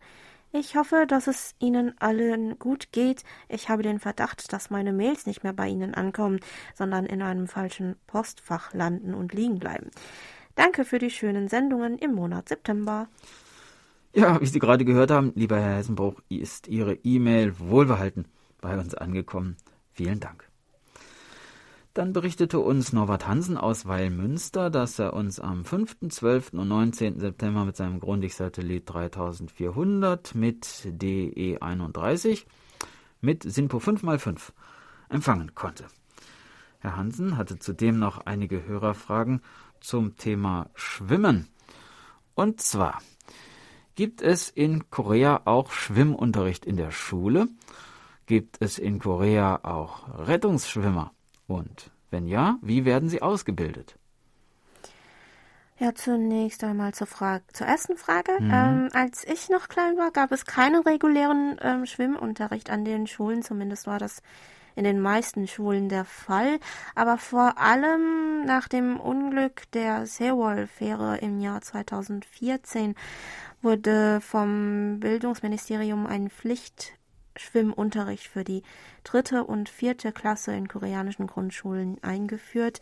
ich 0.51 0.75
hoffe, 0.75 1.05
dass 1.07 1.27
es 1.27 1.53
Ihnen 1.59 1.93
allen 1.99 2.57
gut 2.57 2.91
geht. 2.91 3.23
Ich 3.47 3.69
habe 3.69 3.83
den 3.83 3.99
Verdacht, 3.99 4.51
dass 4.51 4.71
meine 4.71 4.91
Mails 4.91 5.27
nicht 5.27 5.43
mehr 5.43 5.53
bei 5.53 5.67
Ihnen 5.69 5.93
ankommen, 5.93 6.39
sondern 6.75 7.05
in 7.05 7.21
einem 7.21 7.47
falschen 7.47 7.95
Postfach 8.07 8.73
landen 8.73 9.13
und 9.13 9.33
liegen 9.33 9.59
bleiben. 9.59 9.91
Danke 10.55 10.83
für 10.83 10.97
die 10.97 11.11
schönen 11.11 11.47
Sendungen 11.47 11.97
im 11.99 12.15
Monat 12.15 12.49
September. 12.49 13.07
Ja, 14.13 14.41
wie 14.41 14.47
Sie 14.47 14.59
gerade 14.59 14.83
gehört 14.83 15.11
haben, 15.11 15.31
lieber 15.35 15.57
Herr 15.57 15.77
Hessenbruch, 15.77 16.19
ist 16.27 16.67
Ihre 16.67 16.95
E-Mail 16.95 17.57
wohlbehalten 17.59 18.25
bei 18.59 18.77
uns 18.77 18.93
angekommen. 18.95 19.55
Vielen 19.93 20.19
Dank. 20.19 20.50
Dann 21.93 22.13
berichtete 22.13 22.59
uns 22.59 22.93
Norbert 22.93 23.27
Hansen 23.27 23.57
aus 23.57 23.85
Weilmünster, 23.85 24.69
dass 24.69 24.97
er 24.97 25.11
uns 25.13 25.41
am 25.41 25.65
5., 25.65 25.97
12. 26.09 26.53
und 26.53 26.69
19. 26.69 27.19
September 27.19 27.65
mit 27.65 27.75
seinem 27.75 27.99
Grundig-Satellit 27.99 28.89
3400 28.89 30.33
mit 30.33 30.65
DE31 30.85 32.45
mit 33.19 33.43
SINPO 33.43 33.79
5x5 33.79 34.51
empfangen 35.09 35.53
konnte. 35.53 35.85
Herr 36.79 36.95
Hansen 36.95 37.35
hatte 37.35 37.59
zudem 37.59 37.99
noch 37.99 38.25
einige 38.25 38.65
Hörerfragen 38.65 39.41
zum 39.81 40.15
Thema 40.15 40.69
Schwimmen. 40.75 41.49
Und 42.35 42.61
zwar, 42.61 43.01
gibt 43.95 44.21
es 44.21 44.49
in 44.49 44.89
Korea 44.89 45.41
auch 45.43 45.71
Schwimmunterricht 45.71 46.65
in 46.65 46.77
der 46.77 46.91
Schule? 46.91 47.49
Gibt 48.27 48.61
es 48.61 48.79
in 48.79 48.99
Korea 48.99 49.59
auch 49.63 50.07
Rettungsschwimmer? 50.25 51.11
Und 51.51 51.91
wenn 52.09 52.27
ja, 52.27 52.57
wie 52.61 52.85
werden 52.85 53.09
sie 53.09 53.21
ausgebildet? 53.21 53.97
Ja, 55.77 55.95
zunächst 55.95 56.63
einmal 56.63 56.93
zur 56.93 57.07
Frage, 57.07 57.43
zur 57.53 57.67
ersten 57.67 57.97
Frage. 57.97 58.31
Mhm. 58.39 58.51
Ähm, 58.53 58.89
als 58.93 59.25
ich 59.25 59.49
noch 59.49 59.67
klein 59.67 59.97
war, 59.97 60.11
gab 60.11 60.31
es 60.31 60.45
keinen 60.45 60.83
regulären 60.83 61.57
ähm, 61.61 61.85
Schwimmunterricht 61.85 62.69
an 62.69 62.85
den 62.85 63.07
Schulen. 63.07 63.41
Zumindest 63.41 63.87
war 63.87 63.97
das 63.97 64.21
in 64.75 64.83
den 64.83 65.01
meisten 65.01 65.47
Schulen 65.47 65.89
der 65.89 66.05
Fall. 66.05 66.59
Aber 66.95 67.17
vor 67.17 67.57
allem 67.57 68.45
nach 68.45 68.67
dem 68.67 68.99
Unglück 68.99 69.69
der 69.71 70.05
Sewol-Fähre 70.05 71.17
im 71.17 71.39
Jahr 71.39 71.61
2014 71.61 72.95
wurde 73.61 74.21
vom 74.21 74.99
Bildungsministerium 74.99 76.05
ein 76.05 76.29
Pflicht 76.29 76.93
Schwimmunterricht 77.35 78.27
für 78.27 78.43
die 78.43 78.63
dritte 79.03 79.43
und 79.43 79.69
vierte 79.69 80.11
Klasse 80.11 80.53
in 80.53 80.67
koreanischen 80.67 81.27
Grundschulen 81.27 81.97
eingeführt. 82.03 82.81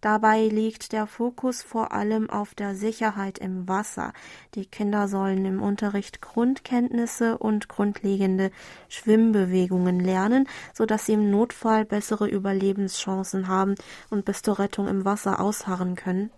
Dabei 0.00 0.46
liegt 0.46 0.92
der 0.92 1.06
Fokus 1.06 1.62
vor 1.62 1.92
allem 1.92 2.30
auf 2.30 2.54
der 2.54 2.74
Sicherheit 2.74 3.38
im 3.38 3.68
Wasser. 3.68 4.14
Die 4.54 4.64
Kinder 4.64 5.08
sollen 5.08 5.44
im 5.44 5.62
Unterricht 5.62 6.22
Grundkenntnisse 6.22 7.36
und 7.36 7.68
grundlegende 7.68 8.50
Schwimmbewegungen 8.88 10.00
lernen, 10.00 10.48
so 10.72 10.86
dass 10.86 11.04
sie 11.04 11.12
im 11.12 11.30
Notfall 11.30 11.84
bessere 11.84 12.28
Überlebenschancen 12.28 13.48
haben 13.48 13.74
und 14.08 14.24
bis 14.24 14.40
zur 14.40 14.58
Rettung 14.58 14.88
im 14.88 15.04
Wasser 15.04 15.38
ausharren 15.38 15.96
können 15.96 16.30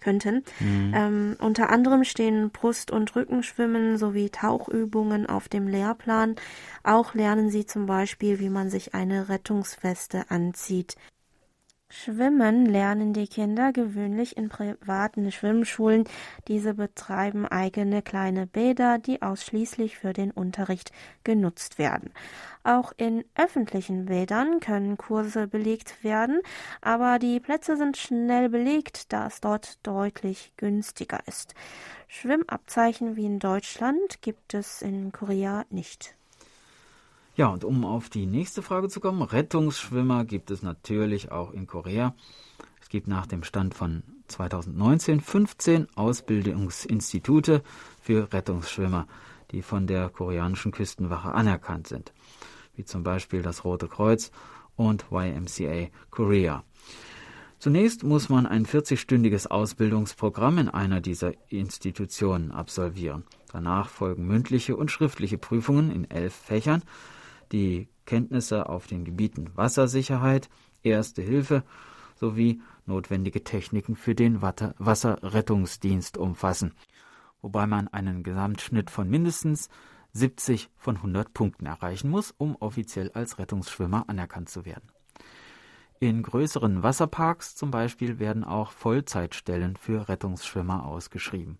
könnten. 0.00 0.44
Mhm. 0.60 0.92
Ähm, 0.94 1.36
unter 1.38 1.70
anderem 1.70 2.04
stehen 2.04 2.50
Brust- 2.50 2.90
und 2.90 3.14
Rückenschwimmen 3.14 3.98
sowie 3.98 4.30
Tauchübungen 4.30 5.26
auf 5.26 5.48
dem 5.48 5.68
Lehrplan. 5.68 6.36
Auch 6.82 7.14
lernen 7.14 7.50
sie 7.50 7.66
zum 7.66 7.86
Beispiel, 7.86 8.38
wie 8.40 8.50
man 8.50 8.70
sich 8.70 8.94
eine 8.94 9.28
Rettungsweste 9.28 10.30
anzieht. 10.30 10.96
Schwimmen 11.92 12.66
lernen 12.66 13.12
die 13.12 13.26
Kinder 13.26 13.72
gewöhnlich 13.72 14.36
in 14.36 14.48
privaten 14.48 15.32
Schwimmschulen. 15.32 16.04
Diese 16.46 16.74
betreiben 16.74 17.46
eigene 17.46 18.00
kleine 18.00 18.46
Bäder, 18.46 18.98
die 18.98 19.22
ausschließlich 19.22 19.98
für 19.98 20.12
den 20.12 20.30
Unterricht 20.30 20.92
genutzt 21.24 21.78
werden. 21.78 22.14
Auch 22.62 22.92
in 22.96 23.24
öffentlichen 23.34 24.06
Bädern 24.06 24.60
können 24.60 24.98
Kurse 24.98 25.48
belegt 25.48 26.04
werden, 26.04 26.40
aber 26.80 27.18
die 27.18 27.40
Plätze 27.40 27.76
sind 27.76 27.96
schnell 27.96 28.48
belegt, 28.48 29.12
da 29.12 29.26
es 29.26 29.40
dort 29.40 29.84
deutlich 29.84 30.52
günstiger 30.56 31.18
ist. 31.26 31.54
Schwimmabzeichen 32.06 33.16
wie 33.16 33.26
in 33.26 33.40
Deutschland 33.40 34.22
gibt 34.22 34.54
es 34.54 34.80
in 34.80 35.10
Korea 35.10 35.64
nicht. 35.70 36.14
Ja, 37.36 37.46
und 37.46 37.64
um 37.64 37.84
auf 37.84 38.10
die 38.10 38.26
nächste 38.26 38.60
Frage 38.60 38.88
zu 38.88 39.00
kommen, 39.00 39.22
Rettungsschwimmer 39.22 40.24
gibt 40.24 40.50
es 40.50 40.62
natürlich 40.62 41.30
auch 41.30 41.52
in 41.52 41.66
Korea. 41.66 42.14
Es 42.82 42.88
gibt 42.88 43.06
nach 43.06 43.26
dem 43.26 43.44
Stand 43.44 43.74
von 43.74 44.02
2019 44.28 45.20
15 45.20 45.88
Ausbildungsinstitute 45.96 47.62
für 48.00 48.32
Rettungsschwimmer, 48.32 49.06
die 49.52 49.62
von 49.62 49.86
der 49.86 50.08
koreanischen 50.08 50.72
Küstenwache 50.72 51.32
anerkannt 51.32 51.86
sind, 51.86 52.12
wie 52.74 52.84
zum 52.84 53.04
Beispiel 53.04 53.42
das 53.42 53.64
Rote 53.64 53.88
Kreuz 53.88 54.30
und 54.76 55.06
YMCA 55.10 55.88
Korea. 56.10 56.64
Zunächst 57.58 58.04
muss 58.04 58.30
man 58.30 58.46
ein 58.46 58.64
40-stündiges 58.64 59.46
Ausbildungsprogramm 59.46 60.58
in 60.58 60.68
einer 60.70 61.02
dieser 61.02 61.32
Institutionen 61.48 62.52
absolvieren. 62.52 63.24
Danach 63.52 63.90
folgen 63.90 64.26
mündliche 64.26 64.76
und 64.76 64.90
schriftliche 64.90 65.36
Prüfungen 65.36 65.90
in 65.90 66.10
elf 66.10 66.34
Fächern, 66.34 66.82
die 67.52 67.88
Kenntnisse 68.06 68.68
auf 68.68 68.86
den 68.86 69.04
Gebieten 69.04 69.50
Wassersicherheit, 69.54 70.48
Erste 70.82 71.22
Hilfe 71.22 71.62
sowie 72.16 72.60
notwendige 72.86 73.44
Techniken 73.44 73.96
für 73.96 74.14
den 74.14 74.40
Wasserrettungsdienst 74.42 76.16
umfassen, 76.16 76.74
wobei 77.42 77.66
man 77.66 77.88
einen 77.88 78.22
Gesamtschnitt 78.22 78.90
von 78.90 79.08
mindestens 79.08 79.68
70 80.12 80.70
von 80.76 80.96
100 80.96 81.32
Punkten 81.32 81.66
erreichen 81.66 82.10
muss, 82.10 82.34
um 82.36 82.56
offiziell 82.56 83.10
als 83.12 83.38
Rettungsschwimmer 83.38 84.08
anerkannt 84.08 84.48
zu 84.48 84.64
werden. 84.64 84.90
In 86.00 86.22
größeren 86.22 86.82
Wasserparks 86.82 87.56
zum 87.56 87.70
Beispiel 87.70 88.18
werden 88.18 88.42
auch 88.42 88.72
Vollzeitstellen 88.72 89.76
für 89.76 90.08
Rettungsschwimmer 90.08 90.86
ausgeschrieben. 90.86 91.58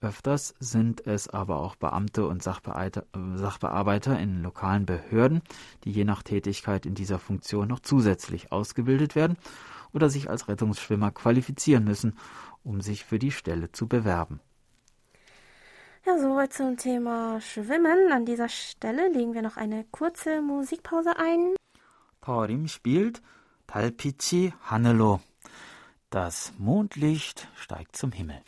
Öfters 0.00 0.54
sind 0.60 1.06
es 1.08 1.28
aber 1.28 1.58
auch 1.58 1.74
Beamte 1.74 2.26
und 2.26 2.40
Sachbearbeiter 2.40 4.18
in 4.18 4.42
lokalen 4.42 4.86
Behörden, 4.86 5.42
die 5.82 5.90
je 5.90 6.04
nach 6.04 6.22
Tätigkeit 6.22 6.86
in 6.86 6.94
dieser 6.94 7.18
Funktion 7.18 7.66
noch 7.66 7.80
zusätzlich 7.80 8.52
ausgebildet 8.52 9.16
werden 9.16 9.36
oder 9.92 10.08
sich 10.08 10.30
als 10.30 10.46
Rettungsschwimmer 10.46 11.10
qualifizieren 11.10 11.82
müssen, 11.82 12.16
um 12.62 12.80
sich 12.80 13.04
für 13.04 13.18
die 13.18 13.32
Stelle 13.32 13.72
zu 13.72 13.88
bewerben. 13.88 14.40
Ja, 16.06 16.16
soweit 16.16 16.52
zum 16.52 16.76
Thema 16.76 17.40
Schwimmen. 17.40 18.12
An 18.12 18.24
dieser 18.24 18.48
Stelle 18.48 19.12
legen 19.12 19.34
wir 19.34 19.42
noch 19.42 19.56
eine 19.56 19.84
kurze 19.90 20.42
Musikpause 20.42 21.16
ein. 21.18 21.54
Torim 22.20 22.68
spielt 22.68 23.20
Talpici 23.66 24.54
Hanelo. 24.70 25.20
Das 26.10 26.52
Mondlicht 26.56 27.48
steigt 27.56 27.96
zum 27.96 28.12
Himmel. 28.12 28.42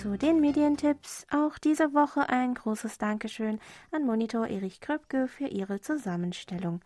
Zu 0.00 0.16
den 0.16 0.40
Medientipps. 0.40 1.26
Auch 1.30 1.58
diese 1.58 1.92
Woche 1.92 2.26
ein 2.30 2.54
großes 2.54 2.96
Dankeschön 2.96 3.60
an 3.90 4.06
Monitor 4.06 4.46
Erich 4.46 4.80
Kröpke 4.80 5.28
für 5.28 5.46
ihre 5.46 5.82
Zusammenstellung. 5.82 6.80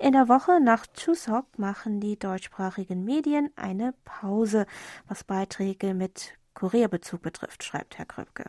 In 0.00 0.14
der 0.14 0.28
Woche 0.28 0.58
nach 0.60 0.84
Chuseok 0.88 1.46
machen 1.60 2.00
die 2.00 2.18
deutschsprachigen 2.18 3.04
Medien 3.04 3.50
eine 3.54 3.94
Pause, 4.04 4.66
was 5.06 5.22
Beiträge 5.22 5.94
mit 5.94 6.32
Korea-Bezug 6.54 7.22
betrifft, 7.22 7.62
schreibt 7.62 7.98
Herr 7.98 8.06
Kröpke. 8.06 8.46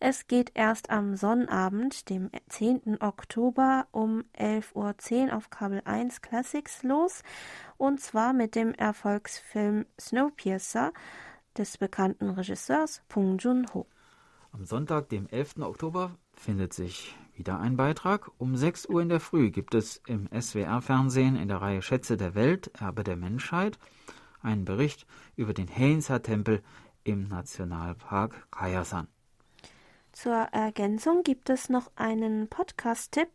Es 0.00 0.26
geht 0.26 0.52
erst 0.52 0.90
am 0.90 1.16
Sonnabend, 1.16 2.10
dem 2.10 2.30
10. 2.50 3.00
Oktober 3.00 3.86
um 3.90 4.22
11.10 4.38 5.28
Uhr 5.28 5.36
auf 5.36 5.48
Kabel 5.48 5.80
1 5.86 6.20
Classics 6.20 6.82
los, 6.82 7.22
und 7.78 8.02
zwar 8.02 8.34
mit 8.34 8.54
dem 8.54 8.74
Erfolgsfilm 8.74 9.86
Snowpiercer 9.98 10.92
des 11.56 11.78
bekannten 11.78 12.30
Regisseurs 12.30 13.02
Pung 13.08 13.38
Jun-ho. 13.38 13.86
Am 14.52 14.64
Sonntag, 14.64 15.08
dem 15.08 15.28
11. 15.28 15.58
Oktober, 15.60 16.16
findet 16.32 16.72
sich 16.72 17.14
wieder 17.34 17.60
ein 17.60 17.76
Beitrag. 17.76 18.30
Um 18.38 18.56
6 18.56 18.86
Uhr 18.86 19.00
in 19.00 19.08
der 19.08 19.20
Früh 19.20 19.50
gibt 19.50 19.74
es 19.74 20.02
im 20.06 20.28
SWR-Fernsehen 20.28 21.36
in 21.36 21.48
der 21.48 21.62
Reihe 21.62 21.82
Schätze 21.82 22.16
der 22.16 22.34
Welt, 22.34 22.70
Erbe 22.80 23.04
der 23.04 23.16
Menschheit, 23.16 23.78
einen 24.42 24.64
Bericht 24.64 25.06
über 25.36 25.54
den 25.54 25.68
Heinzer-Tempel 25.68 26.62
im 27.04 27.28
Nationalpark 27.28 28.48
Kayasan. 28.50 29.08
Zur 30.12 30.34
Ergänzung 30.34 31.22
gibt 31.22 31.48
es 31.48 31.68
noch 31.68 31.90
einen 31.94 32.48
Podcast-Tipp 32.48 33.30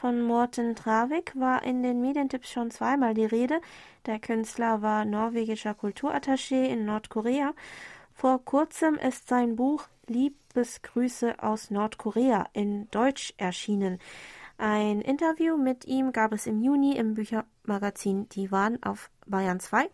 von 0.00 0.22
Morten 0.22 0.74
Travik, 0.74 1.32
war 1.38 1.62
in 1.62 1.82
den 1.82 2.00
Medientipps 2.00 2.50
schon 2.50 2.70
zweimal 2.70 3.12
die 3.12 3.26
Rede. 3.26 3.60
Der 4.06 4.18
Künstler 4.18 4.80
war 4.80 5.04
norwegischer 5.04 5.74
Kulturattaché 5.74 6.64
in 6.64 6.86
Nordkorea. 6.86 7.52
Vor 8.14 8.42
kurzem 8.42 8.94
ist 8.94 9.28
sein 9.28 9.56
Buch 9.56 9.88
Liebesgrüße 10.06 11.42
aus 11.42 11.70
Nordkorea 11.70 12.46
in 12.54 12.90
Deutsch 12.90 13.34
erschienen. 13.36 13.98
Ein 14.56 15.02
Interview 15.02 15.58
mit 15.58 15.84
ihm 15.84 16.12
gab 16.12 16.32
es 16.32 16.46
im 16.46 16.62
Juni 16.62 16.96
im 16.96 17.12
Büchermagazin 17.12 18.26
Divan 18.30 18.82
auf 18.82 19.10
Bayern 19.26 19.60
2. 19.60 19.90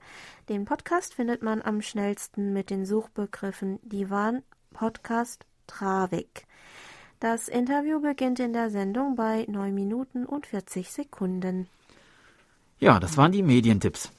Den 0.48 0.66
Podcast 0.66 1.14
findet 1.14 1.42
man 1.42 1.62
am 1.62 1.82
schnellsten 1.82 2.52
mit 2.52 2.70
den 2.70 2.86
Suchbegriffen 2.86 3.80
Divan 3.82 4.44
Podcast 4.72 5.46
Travik. 5.66 6.46
Das 7.18 7.48
Interview 7.48 8.00
beginnt 8.00 8.40
in 8.40 8.52
der 8.52 8.68
Sendung 8.68 9.16
bei 9.16 9.46
9 9.48 9.74
Minuten 9.74 10.26
und 10.26 10.46
40 10.46 10.90
Sekunden. 10.90 11.66
Ja, 12.78 13.00
das 13.00 13.16
waren 13.16 13.32
die 13.32 13.42
Medientipps. 13.42 14.12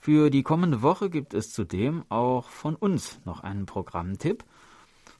Für 0.00 0.28
die 0.28 0.42
kommende 0.42 0.82
Woche 0.82 1.08
gibt 1.08 1.34
es 1.34 1.52
zudem 1.52 2.04
auch 2.08 2.48
von 2.48 2.74
uns 2.74 3.20
noch 3.24 3.44
einen 3.44 3.64
Programmtipp 3.66 4.42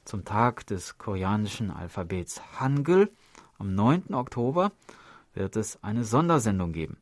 zum 0.03 0.25
Tag 0.25 0.67
des 0.67 0.97
koreanischen 0.97 1.71
Alphabets 1.71 2.41
Hangul 2.59 3.09
am 3.57 3.73
9. 3.73 4.13
Oktober 4.13 4.73
wird 5.33 5.55
es 5.55 5.81
eine 5.81 6.03
Sondersendung 6.03 6.73
geben. 6.73 6.97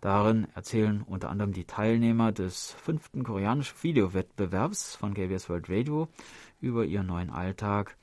Darin 0.00 0.46
erzählen 0.54 1.02
unter 1.02 1.28
anderem 1.28 1.52
die 1.52 1.66
Teilnehmer 1.66 2.32
des 2.32 2.70
fünften 2.72 3.22
koreanischen 3.22 3.76
Videowettbewerbs 3.82 4.96
von 4.96 5.12
KBS 5.12 5.50
World 5.50 5.68
Radio 5.68 6.08
über 6.58 6.86
ihren 6.86 7.08
neuen 7.08 7.28
Alltag 7.28 7.98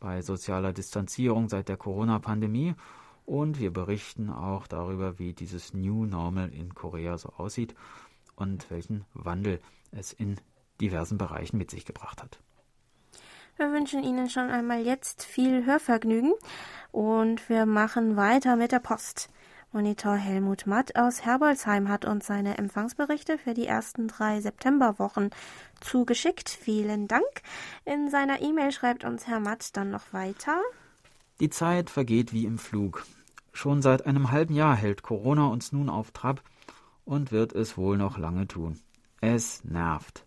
bei 0.00 0.22
sozialer 0.22 0.72
Distanzierung 0.72 1.48
seit 1.48 1.68
der 1.68 1.76
Corona-Pandemie 1.76 2.74
und 3.24 3.58
wir 3.58 3.72
berichten 3.72 4.30
auch 4.30 4.66
darüber, 4.66 5.18
wie 5.18 5.34
dieses 5.34 5.74
New 5.74 6.06
Normal 6.06 6.50
in 6.50 6.74
Korea 6.74 7.18
so 7.18 7.30
aussieht 7.36 7.74
und 8.36 8.70
welchen 8.70 9.04
Wandel 9.14 9.60
es 9.92 10.12
in 10.12 10.40
diversen 10.80 11.18
Bereichen 11.18 11.58
mit 11.58 11.70
sich 11.70 11.84
gebracht 11.84 12.22
hat. 12.22 12.38
Wir 13.56 13.72
wünschen 13.72 14.04
Ihnen 14.04 14.30
schon 14.30 14.50
einmal 14.50 14.86
jetzt 14.86 15.24
viel 15.24 15.66
Hörvergnügen 15.66 16.32
und 16.92 17.48
wir 17.48 17.66
machen 17.66 18.16
weiter 18.16 18.54
mit 18.54 18.70
der 18.70 18.78
Post. 18.78 19.28
Monitor 19.70 20.16
Helmut 20.16 20.66
Matt 20.66 20.96
aus 20.96 21.26
Herbolzheim 21.26 21.90
hat 21.90 22.06
uns 22.06 22.26
seine 22.26 22.56
Empfangsberichte 22.56 23.36
für 23.36 23.52
die 23.52 23.66
ersten 23.66 24.08
drei 24.08 24.40
Septemberwochen 24.40 25.28
zugeschickt. 25.80 26.48
Vielen 26.48 27.06
Dank. 27.06 27.42
In 27.84 28.08
seiner 28.10 28.40
E-Mail 28.40 28.72
schreibt 28.72 29.04
uns 29.04 29.26
Herr 29.26 29.40
Matt 29.40 29.76
dann 29.76 29.90
noch 29.90 30.14
weiter. 30.14 30.58
Die 31.40 31.50
Zeit 31.50 31.90
vergeht 31.90 32.32
wie 32.32 32.46
im 32.46 32.56
Flug. 32.56 33.04
Schon 33.52 33.82
seit 33.82 34.06
einem 34.06 34.30
halben 34.30 34.54
Jahr 34.54 34.74
hält 34.74 35.02
Corona 35.02 35.48
uns 35.48 35.70
nun 35.70 35.90
auf 35.90 36.12
Trab 36.12 36.42
und 37.04 37.30
wird 37.30 37.52
es 37.52 37.76
wohl 37.76 37.98
noch 37.98 38.16
lange 38.16 38.48
tun. 38.48 38.80
Es 39.20 39.64
nervt. 39.64 40.24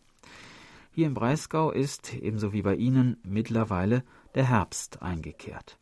Hier 0.92 1.08
im 1.08 1.16
Breisgau 1.16 1.72
ist, 1.72 2.14
ebenso 2.14 2.54
wie 2.54 2.62
bei 2.62 2.76
Ihnen, 2.76 3.18
mittlerweile 3.24 4.04
der 4.36 4.48
Herbst 4.48 5.02
eingekehrt. 5.02 5.80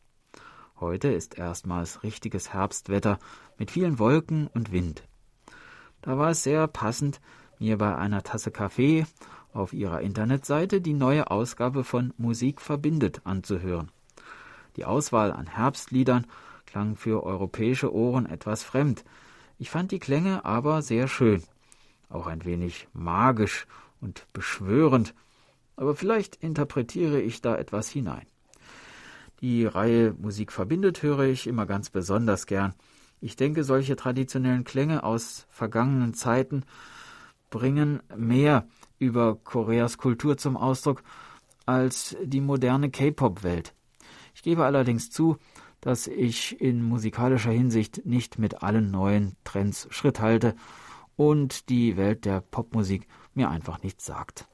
Heute 0.79 1.09
ist 1.09 1.37
erstmals 1.37 2.03
richtiges 2.03 2.53
Herbstwetter 2.53 3.19
mit 3.59 3.69
vielen 3.69 3.99
Wolken 3.99 4.47
und 4.47 4.71
Wind. 4.71 5.03
Da 6.01 6.17
war 6.17 6.31
es 6.31 6.43
sehr 6.43 6.67
passend, 6.67 7.21
mir 7.59 7.77
bei 7.77 7.95
einer 7.95 8.23
Tasse 8.23 8.51
Kaffee 8.51 9.05
auf 9.53 9.73
ihrer 9.73 10.01
Internetseite 10.01 10.81
die 10.81 10.93
neue 10.93 11.29
Ausgabe 11.29 11.83
von 11.83 12.13
Musik 12.17 12.61
verbindet 12.61 13.21
anzuhören. 13.25 13.91
Die 14.77 14.85
Auswahl 14.85 15.31
an 15.31 15.47
Herbstliedern 15.47 16.25
klang 16.65 16.95
für 16.95 17.23
europäische 17.23 17.93
Ohren 17.93 18.25
etwas 18.25 18.63
fremd. 18.63 19.03
Ich 19.57 19.69
fand 19.69 19.91
die 19.91 19.99
Klänge 19.99 20.45
aber 20.45 20.81
sehr 20.81 21.07
schön, 21.07 21.43
auch 22.09 22.27
ein 22.27 22.45
wenig 22.45 22.87
magisch 22.93 23.67
und 23.99 24.25
beschwörend, 24.31 25.13
aber 25.75 25.95
vielleicht 25.95 26.37
interpretiere 26.37 27.19
ich 27.19 27.41
da 27.41 27.57
etwas 27.57 27.89
hinein. 27.89 28.25
Die 29.41 29.65
Reihe 29.65 30.13
Musik 30.17 30.51
verbindet 30.51 31.01
höre 31.01 31.23
ich 31.23 31.47
immer 31.47 31.65
ganz 31.65 31.89
besonders 31.89 32.45
gern. 32.45 32.73
Ich 33.21 33.35
denke, 33.35 33.63
solche 33.63 33.95
traditionellen 33.95 34.63
Klänge 34.63 35.03
aus 35.03 35.45
vergangenen 35.49 36.13
Zeiten 36.13 36.63
bringen 37.49 38.01
mehr 38.15 38.67
über 38.97 39.35
Koreas 39.35 39.97
Kultur 39.97 40.37
zum 40.37 40.55
Ausdruck 40.55 41.03
als 41.65 42.15
die 42.23 42.41
moderne 42.41 42.89
K-Pop-Welt. 42.89 43.73
Ich 44.33 44.41
gebe 44.41 44.65
allerdings 44.65 45.09
zu, 45.09 45.37
dass 45.81 46.07
ich 46.07 46.59
in 46.61 46.83
musikalischer 46.83 47.51
Hinsicht 47.51 48.05
nicht 48.05 48.39
mit 48.39 48.63
allen 48.63 48.91
neuen 48.91 49.35
Trends 49.43 49.87
Schritt 49.91 50.19
halte 50.19 50.55
und 51.15 51.69
die 51.69 51.97
Welt 51.97 52.25
der 52.25 52.41
Popmusik 52.41 53.07
mir 53.33 53.49
einfach 53.49 53.83
nichts 53.83 54.05
sagt. 54.05 54.47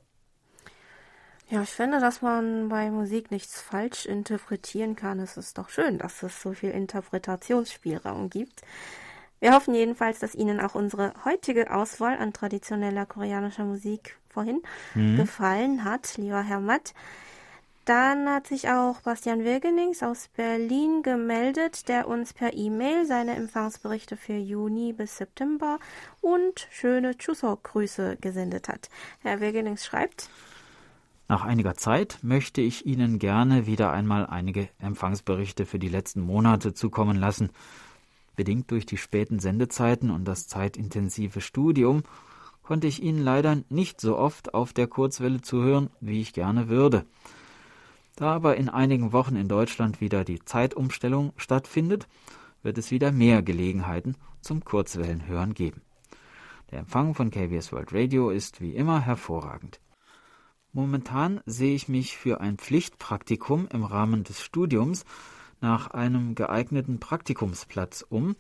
Ja, 1.50 1.62
ich 1.62 1.70
finde, 1.70 2.00
dass 2.00 2.22
man 2.22 2.70
bei 2.70 2.90
Musik 2.90 3.30
nichts 3.30 3.62
falsch 3.62 4.06
interpretieren 4.08 4.96
kann. 4.96 5.20
Es 5.20 5.38
ist 5.38 5.58
doch 5.58 5.70
schön, 5.70 6.00
dass 6.00 6.24
es 6.24 6.42
so 6.42 6.54
viel 6.54 6.72
Interpretationsspielraum 6.72 8.30
gibt. 8.32 8.62
Wir 9.40 9.54
hoffen 9.54 9.76
jedenfalls, 9.76 10.20
dass 10.20 10.34
Ihnen 10.34 10.60
auch 10.60 10.74
unsere 10.74 11.14
heutige 11.24 11.72
Auswahl 11.72 12.18
an 12.18 12.34
traditioneller 12.34 13.06
koreanischer 13.06 13.66
Musik 13.66 14.18
vorhin 14.30 14.64
mhm. 14.96 15.18
gefallen 15.18 15.84
hat, 15.84 16.18
lieber 16.18 16.42
Herr 16.42 16.60
Matt. 16.60 16.94
Dann 17.86 18.28
hat 18.28 18.48
sich 18.48 18.70
auch 18.70 19.02
Bastian 19.02 19.44
Wilgenings 19.44 20.02
aus 20.02 20.30
Berlin 20.30 21.04
gemeldet, 21.04 21.88
der 21.88 22.08
uns 22.08 22.34
per 22.34 22.56
E-Mail 22.56 23.06
seine 23.06 23.36
Empfangsberichte 23.36 24.18
für 24.18 24.34
Juni 24.34 24.94
bis 24.94 25.18
September 25.18 25.78
und 26.22 26.68
schöne 26.72 27.12
Chuseok-Grüße 27.12 28.18
gesendet 28.20 28.68
hat. 28.68 28.90
Herr 29.22 29.40
Wilgenings 29.40 29.86
schreibt, 29.86 30.30
nach 31.28 31.44
einiger 31.44 31.74
Zeit 31.76 32.20
möchte 32.22 32.62
ich 32.62 32.86
Ihnen 32.86 33.18
gerne 33.18 33.66
wieder 33.66 33.92
einmal 33.92 34.28
einige 34.28 34.70
Empfangsberichte 34.78 35.66
für 35.66 35.80
die 35.80 35.90
letzten 35.90 36.22
Monate 36.22 36.74
zukommen 36.74 37.18
lassen. 37.18 37.50
Bedingt 38.36 38.70
durch 38.70 38.86
die 38.86 38.98
späten 38.98 39.40
Sendezeiten 39.40 40.12
und 40.12 40.26
das 40.26 40.48
zeitintensive 40.48 41.42
Studium 41.42 42.04
konnte 42.62 42.86
ich 42.86 43.02
Ihnen 43.02 43.24
leider 43.24 43.64
nicht 43.70 44.00
so 44.02 44.18
oft 44.18 44.54
auf 44.54 44.72
der 44.72 44.88
Kurzwelle 44.88 45.42
zuhören, 45.42 45.90
wie 46.00 46.22
ich 46.22 46.34
gerne 46.34 46.68
würde. 46.68 47.06
Da 48.16 48.34
aber 48.34 48.58
in 48.58 48.70
einigen 48.70 49.12
Wochen 49.12 49.36
in 49.36 49.48
Deutschland 49.48 50.02
wieder 50.02 50.24
die 50.24 50.40
Zeitumstellung 50.46 51.34
stattfindet, 51.38 52.08
wird 52.62 52.78
es 52.78 52.92
wieder 52.92 53.12
mehr 53.12 53.42
Gelegenheiten 53.42 54.16
zum 54.42 54.64
Kurzwellenhören 54.64 55.54
geben. 55.54 55.82
Der 56.72 56.80
Empfang 56.80 57.14
von 57.14 57.32
KBS 57.32 57.72
World 57.72 57.94
Radio 57.94 58.30
ist 58.30 58.62
wie 58.62 58.76
immer 58.76 59.02
hervorragend. 59.02 59.80
Momentan 60.76 61.40
sehe 61.46 61.74
ich 61.74 61.88
mich 61.88 62.18
für 62.18 62.42
ein 62.42 62.58
Pflichtpraktikum 62.58 63.70
im 63.72 63.86
Rahmen 63.86 64.26
des 64.26 64.44
Studiums 64.44 65.06
nach 65.62 65.92
einem 65.92 66.36
geeigneten 66.36 67.00
Praktikumsplatz 67.00 68.06
um 68.10 68.36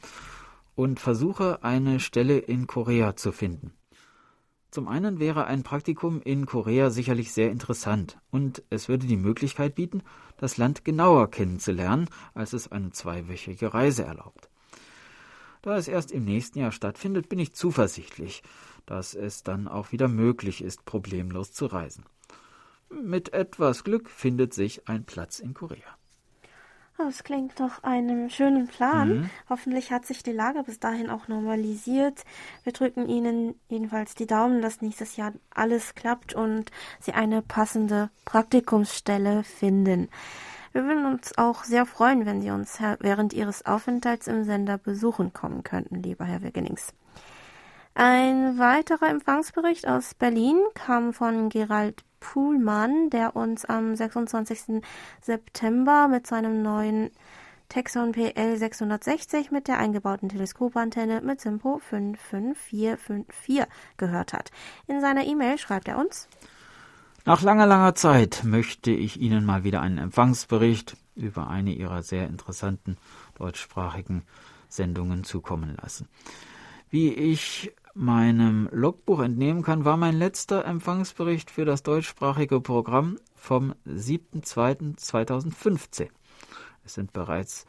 und 0.75 0.99
versuche 0.99 1.63
eine 1.63 2.01
Stelle 2.01 2.37
in 2.37 2.67
Korea 2.67 3.15
zu 3.15 3.31
finden. 3.31 3.71
Zum 4.69 4.89
einen 4.89 5.19
wäre 5.19 5.45
ein 5.45 5.63
Praktikum 5.63 6.21
in 6.21 6.45
Korea 6.45 6.89
sicherlich 6.89 7.31
sehr 7.31 7.51
interessant 7.51 8.17
und 8.31 8.63
es 8.69 8.89
würde 8.89 9.07
die 9.07 9.15
Möglichkeit 9.15 9.73
bieten, 9.73 10.03
das 10.35 10.57
Land 10.57 10.83
genauer 10.83 11.31
kennenzulernen, 11.31 12.09
als 12.33 12.51
es 12.51 12.69
eine 12.69 12.91
zweiwöchige 12.91 13.73
Reise 13.73 14.03
erlaubt. 14.03 14.49
Da 15.61 15.77
es 15.77 15.87
erst 15.87 16.11
im 16.11 16.25
nächsten 16.25 16.59
Jahr 16.59 16.73
stattfindet, 16.73 17.29
bin 17.29 17.39
ich 17.39 17.55
zuversichtlich, 17.55 18.43
dass 18.85 19.13
es 19.13 19.43
dann 19.43 19.69
auch 19.69 19.93
wieder 19.93 20.09
möglich 20.09 20.61
ist, 20.61 20.83
problemlos 20.83 21.53
zu 21.53 21.67
reisen. 21.67 22.03
Mit 22.89 23.33
etwas 23.33 23.83
Glück 23.83 24.09
findet 24.09 24.53
sich 24.53 24.87
ein 24.87 25.05
Platz 25.05 25.39
in 25.39 25.53
Korea. 25.53 25.97
Das 26.97 27.25
klingt 27.25 27.59
doch 27.59 27.83
einem 27.83 28.29
schönen 28.29 28.67
Plan. 28.67 29.09
Mhm. 29.09 29.29
Hoffentlich 29.49 29.91
hat 29.91 30.05
sich 30.05 30.23
die 30.23 30.31
Lage 30.31 30.63
bis 30.63 30.79
dahin 30.79 31.09
auch 31.09 31.27
normalisiert. 31.27 32.23
Wir 32.63 32.71
drücken 32.71 33.09
Ihnen 33.09 33.55
jedenfalls 33.67 34.15
die 34.15 34.27
Daumen, 34.27 34.61
dass 34.61 34.81
nächstes 34.81 35.17
Jahr 35.17 35.33
alles 35.53 35.93
klappt 35.95 36.33
und 36.33 36.71
Sie 37.01 37.11
eine 37.11 37.41
passende 37.41 38.09
Praktikumsstelle 38.23 39.43
finden. 39.43 40.07
Wir 40.71 40.85
würden 40.85 41.05
uns 41.05 41.37
auch 41.37 41.65
sehr 41.65 41.85
freuen, 41.85 42.25
wenn 42.25 42.41
Sie 42.41 42.51
uns 42.51 42.79
während 42.99 43.33
Ihres 43.33 43.65
Aufenthalts 43.65 44.27
im 44.27 44.45
Sender 44.45 44.77
besuchen 44.77 45.33
kommen 45.33 45.63
könnten, 45.63 46.01
lieber 46.01 46.23
Herr 46.23 46.43
Wiggenings. 46.43 46.93
Ein 47.97 48.59
weiterer 48.59 49.07
Empfangsbericht 49.07 49.87
aus 49.87 50.15
Berlin 50.15 50.57
kam 50.73 51.13
von 51.13 51.47
Gerald 51.47 52.03
Puhlmann, 52.19 53.09
der 53.09 53.37
uns 53.37 53.63
am 53.63 53.95
26. 53.95 54.81
September 55.21 56.09
mit 56.09 56.27
seinem 56.27 56.61
neuen 56.61 57.09
Texon 57.69 58.11
PL 58.11 58.57
660 58.57 59.49
mit 59.51 59.69
der 59.69 59.77
eingebauten 59.77 60.27
Teleskopantenne 60.27 61.21
mit 61.21 61.39
Simpo 61.39 61.79
55454 61.79 63.63
gehört 63.95 64.33
hat. 64.33 64.51
In 64.87 64.99
seiner 64.99 65.25
E-Mail 65.25 65.57
schreibt 65.57 65.87
er 65.87 65.97
uns: 65.97 66.27
Nach 67.23 67.41
langer, 67.41 67.65
langer 67.65 67.95
Zeit 67.95 68.41
möchte 68.43 68.91
ich 68.91 69.21
Ihnen 69.21 69.45
mal 69.45 69.63
wieder 69.63 69.79
einen 69.79 69.99
Empfangsbericht 69.99 70.97
über 71.15 71.47
eine 71.47 71.71
Ihrer 71.71 72.03
sehr 72.03 72.27
interessanten 72.27 72.97
deutschsprachigen 73.35 74.23
Sendungen 74.67 75.23
zukommen 75.23 75.77
lassen. 75.81 76.09
Wie 76.89 77.13
ich 77.13 77.73
meinem 77.95 78.69
Logbuch 78.71 79.21
entnehmen 79.21 79.63
kann, 79.63 79.83
war 79.85 79.97
mein 79.97 80.17
letzter 80.17 80.65
Empfangsbericht 80.65 81.49
für 81.49 81.65
das 81.65 81.81
deutschsprachige 81.81 82.59
Programm 82.59 83.17
vom 83.33 83.73
7.2.2015. 83.87 86.09
Es 86.83 86.93
sind 86.93 87.13
bereits 87.13 87.65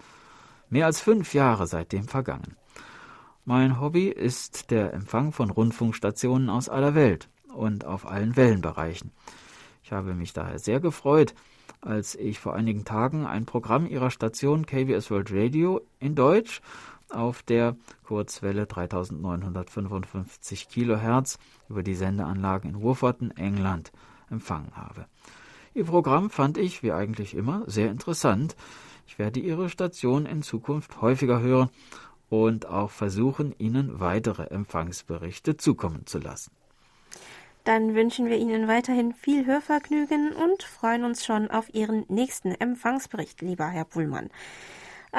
mehr 0.68 0.86
als 0.86 1.00
fünf 1.00 1.32
Jahre 1.32 1.68
seitdem 1.68 2.08
vergangen. 2.08 2.56
Mein 3.44 3.80
Hobby 3.80 4.08
ist 4.08 4.72
der 4.72 4.92
Empfang 4.92 5.30
von 5.32 5.50
Rundfunkstationen 5.50 6.50
aus 6.50 6.68
aller 6.68 6.96
Welt 6.96 7.28
und 7.54 7.84
auf 7.84 8.04
allen 8.04 8.34
Wellenbereichen. 8.34 9.12
Ich 9.84 9.92
habe 9.92 10.14
mich 10.14 10.32
daher 10.32 10.58
sehr 10.58 10.80
gefreut, 10.80 11.36
als 11.80 12.16
ich 12.16 12.40
vor 12.40 12.56
einigen 12.56 12.84
Tagen 12.84 13.26
ein 13.26 13.46
Programm 13.46 13.86
ihrer 13.86 14.10
Station 14.10 14.66
KBS 14.66 15.12
World 15.12 15.30
Radio 15.32 15.82
in 16.00 16.16
Deutsch 16.16 16.60
auf 17.10 17.42
der 17.42 17.76
Kurzwelle 18.04 18.66
3955 18.66 20.68
Kilohertz 20.68 21.38
über 21.68 21.82
die 21.82 21.94
Sendeanlagen 21.94 22.70
in 22.70 22.82
Wofferton, 22.82 23.30
England, 23.32 23.92
empfangen 24.30 24.76
habe. 24.76 25.06
Ihr 25.74 25.84
Programm 25.84 26.30
fand 26.30 26.58
ich, 26.58 26.82
wie 26.82 26.92
eigentlich 26.92 27.34
immer, 27.34 27.64
sehr 27.66 27.90
interessant. 27.90 28.56
Ich 29.06 29.18
werde 29.18 29.40
Ihre 29.40 29.68
Station 29.68 30.26
in 30.26 30.42
Zukunft 30.42 31.00
häufiger 31.00 31.40
hören 31.40 31.70
und 32.28 32.66
auch 32.66 32.90
versuchen, 32.90 33.54
Ihnen 33.58 34.00
weitere 34.00 34.44
Empfangsberichte 34.44 35.56
zukommen 35.56 36.06
zu 36.06 36.18
lassen. 36.18 36.50
Dann 37.64 37.94
wünschen 37.94 38.26
wir 38.26 38.36
Ihnen 38.36 38.68
weiterhin 38.68 39.12
viel 39.12 39.44
Hörvergnügen 39.44 40.32
und 40.32 40.62
freuen 40.62 41.04
uns 41.04 41.26
schon 41.26 41.50
auf 41.50 41.74
Ihren 41.74 42.04
nächsten 42.08 42.52
Empfangsbericht, 42.52 43.42
lieber 43.42 43.66
Herr 43.66 43.84
Pullmann. 43.84 44.30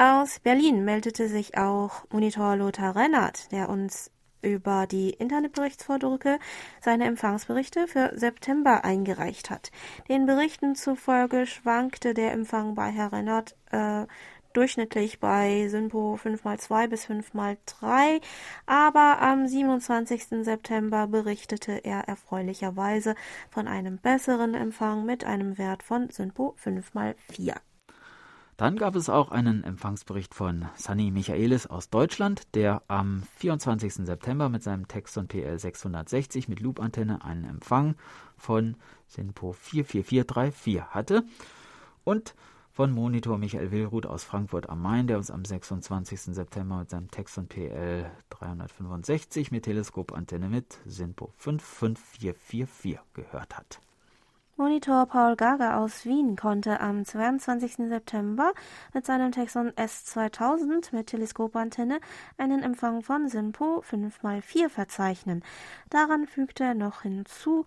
Aus 0.00 0.38
Berlin 0.38 0.84
meldete 0.84 1.26
sich 1.28 1.58
auch 1.58 2.04
Monitor 2.12 2.54
Lothar 2.54 2.94
Rennert, 2.94 3.50
der 3.50 3.68
uns 3.68 4.12
über 4.42 4.86
die 4.86 5.10
Internetberichtsvordrucke 5.10 6.38
seine 6.80 7.06
Empfangsberichte 7.06 7.88
für 7.88 8.12
September 8.14 8.84
eingereicht 8.84 9.50
hat. 9.50 9.72
Den 10.08 10.24
Berichten 10.24 10.76
zufolge 10.76 11.46
schwankte 11.46 12.14
der 12.14 12.30
Empfang 12.30 12.76
bei 12.76 12.92
Herr 12.92 13.10
Rennert 13.10 13.56
äh, 13.72 14.06
durchschnittlich 14.52 15.18
bei 15.18 15.66
Synpo 15.66 16.16
5x2 16.22 16.86
bis 16.86 17.06
5x3, 17.06 18.22
aber 18.66 19.20
am 19.20 19.48
27. 19.48 20.44
September 20.44 21.08
berichtete 21.08 21.72
er 21.72 22.02
erfreulicherweise 22.02 23.16
von 23.50 23.66
einem 23.66 23.98
besseren 23.98 24.54
Empfang 24.54 25.04
mit 25.04 25.24
einem 25.24 25.58
Wert 25.58 25.82
von 25.82 26.08
Synpo 26.10 26.54
5x4. 26.64 27.56
Dann 28.58 28.74
gab 28.74 28.96
es 28.96 29.08
auch 29.08 29.30
einen 29.30 29.62
Empfangsbericht 29.62 30.34
von 30.34 30.66
Sunny 30.74 31.12
Michaelis 31.12 31.68
aus 31.68 31.90
Deutschland, 31.90 32.42
der 32.56 32.82
am 32.88 33.22
24. 33.36 34.04
September 34.04 34.48
mit 34.48 34.64
seinem 34.64 34.88
Texton 34.88 35.28
PL 35.28 35.56
660 35.56 36.48
mit 36.48 36.58
Loop-Antenne 36.58 37.24
einen 37.24 37.44
Empfang 37.44 37.94
von 38.36 38.74
SINPO 39.06 39.52
44434 39.52 40.82
hatte 40.90 41.22
und 42.02 42.34
von 42.72 42.90
Monitor 42.90 43.38
Michael 43.38 43.70
Willruth 43.70 44.06
aus 44.06 44.24
Frankfurt 44.24 44.68
am 44.68 44.82
Main, 44.82 45.06
der 45.06 45.18
uns 45.18 45.30
am 45.30 45.44
26. 45.44 46.20
September 46.34 46.80
mit 46.80 46.90
seinem 46.90 47.12
Texton 47.12 47.46
PL 47.46 48.10
365 48.30 49.52
mit 49.52 49.66
Teleskopantenne 49.66 50.48
mit 50.48 50.78
SINPO 50.84 51.32
55444 51.36 52.98
gehört 53.14 53.56
hat. 53.56 53.80
Monitor 54.60 55.06
Paul 55.06 55.36
Gaga 55.36 55.78
aus 55.78 56.04
Wien 56.04 56.34
konnte 56.34 56.80
am 56.80 57.04
22. 57.04 57.88
September 57.88 58.52
mit 58.92 59.06
seinem 59.06 59.30
Texon 59.30 59.70
S2000 59.70 60.92
mit 60.96 61.06
Teleskopantenne 61.06 62.00
einen 62.38 62.64
Empfang 62.64 63.02
von 63.02 63.28
SINPO 63.28 63.84
5x4 63.88 64.68
verzeichnen. 64.68 65.44
Daran 65.90 66.26
fügte 66.26 66.64
er 66.64 66.74
noch 66.74 67.02
hinzu, 67.02 67.66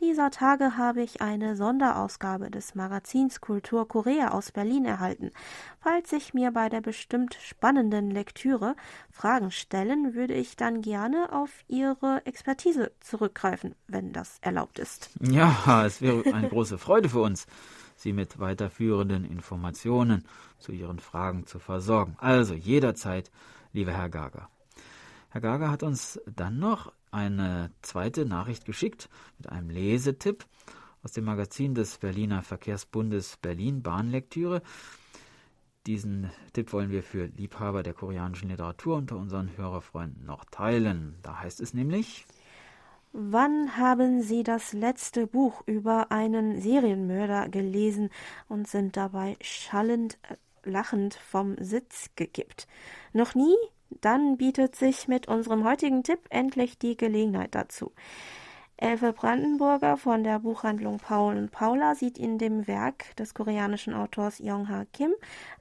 dieser 0.00 0.30
Tage 0.30 0.76
habe 0.76 1.02
ich 1.02 1.20
eine 1.22 1.56
Sonderausgabe 1.56 2.50
des 2.50 2.74
Magazins 2.74 3.40
Kultur 3.40 3.88
Korea 3.88 4.30
aus 4.30 4.52
Berlin 4.52 4.84
erhalten. 4.84 5.30
Falls 5.80 6.10
sich 6.10 6.34
mir 6.34 6.52
bei 6.52 6.68
der 6.68 6.80
bestimmt 6.80 7.36
spannenden 7.40 8.10
Lektüre 8.10 8.76
Fragen 9.10 9.50
stellen, 9.50 10.14
würde 10.14 10.34
ich 10.34 10.56
dann 10.56 10.82
gerne 10.82 11.32
auf 11.32 11.50
Ihre 11.66 12.22
Expertise 12.26 12.92
zurückgreifen, 13.00 13.74
wenn 13.86 14.12
das 14.12 14.38
erlaubt 14.40 14.78
ist. 14.78 15.10
Ja, 15.20 15.84
es 15.84 16.00
wäre 16.00 16.22
eine 16.32 16.48
große 16.48 16.78
Freude 16.78 17.08
für 17.08 17.20
uns, 17.20 17.46
Sie 17.96 18.12
mit 18.12 18.38
weiterführenden 18.38 19.24
Informationen 19.24 20.24
zu 20.58 20.72
Ihren 20.72 21.00
Fragen 21.00 21.46
zu 21.46 21.58
versorgen. 21.58 22.16
Also 22.18 22.54
jederzeit, 22.54 23.30
lieber 23.72 23.92
Herr 23.92 24.08
Gager. 24.08 24.48
Herr 25.30 25.40
Gager 25.40 25.70
hat 25.70 25.82
uns 25.82 26.20
dann 26.26 26.58
noch 26.58 26.92
eine 27.10 27.70
zweite 27.82 28.24
Nachricht 28.24 28.64
geschickt 28.64 29.08
mit 29.38 29.48
einem 29.48 29.70
Lesetipp 29.70 30.44
aus 31.02 31.12
dem 31.12 31.24
Magazin 31.24 31.74
des 31.74 31.98
Berliner 31.98 32.42
Verkehrsbundes 32.42 33.36
Berlin 33.38 33.82
Bahnlektüre. 33.82 34.62
Diesen 35.86 36.30
Tipp 36.52 36.72
wollen 36.72 36.90
wir 36.90 37.02
für 37.02 37.26
Liebhaber 37.26 37.82
der 37.82 37.94
koreanischen 37.94 38.50
Literatur 38.50 38.96
unter 38.96 39.16
unseren 39.16 39.56
Hörerfreunden 39.56 40.26
noch 40.26 40.44
teilen. 40.44 41.18
Da 41.22 41.40
heißt 41.40 41.60
es 41.60 41.72
nämlich 41.72 42.26
Wann 43.12 43.76
haben 43.76 44.20
Sie 44.20 44.42
das 44.42 44.74
letzte 44.74 45.26
Buch 45.26 45.62
über 45.66 46.12
einen 46.12 46.60
Serienmörder 46.60 47.48
gelesen 47.48 48.10
und 48.48 48.68
sind 48.68 48.98
dabei 48.98 49.36
schallend 49.40 50.18
äh, 50.28 50.36
lachend 50.68 51.14
vom 51.14 51.56
Sitz 51.58 52.10
gekippt? 52.16 52.68
Noch 53.14 53.34
nie? 53.34 53.56
Dann 53.90 54.36
bietet 54.36 54.76
sich 54.76 55.08
mit 55.08 55.28
unserem 55.28 55.64
heutigen 55.64 56.02
Tipp 56.02 56.20
endlich 56.30 56.78
die 56.78 56.96
Gelegenheit 56.96 57.54
dazu. 57.54 57.92
Elfe 58.80 59.12
Brandenburger 59.12 59.96
von 59.96 60.22
der 60.22 60.38
Buchhandlung 60.38 60.98
Paul 60.98 61.36
und 61.36 61.50
Paula 61.50 61.96
sieht 61.96 62.16
in 62.16 62.38
dem 62.38 62.68
Werk 62.68 63.16
des 63.16 63.34
koreanischen 63.34 63.92
Autors 63.92 64.38
Yong-ha 64.38 64.84
Kim 64.92 65.12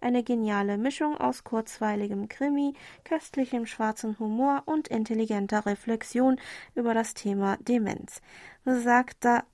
eine 0.01 0.21
geniale 0.21 0.77
Mischung 0.77 1.17
aus 1.17 1.43
kurzweiligem 1.43 2.29
Krimi, 2.29 2.75
köstlichem 3.05 3.65
schwarzen 3.65 4.19
Humor 4.19 4.61
und 4.65 4.87
intelligenter 4.89 5.65
Reflexion 5.65 6.39
über 6.75 6.93
das 6.93 7.15
Thema 7.15 7.57
Demenz. 7.59 8.21
Besagter 8.63 9.45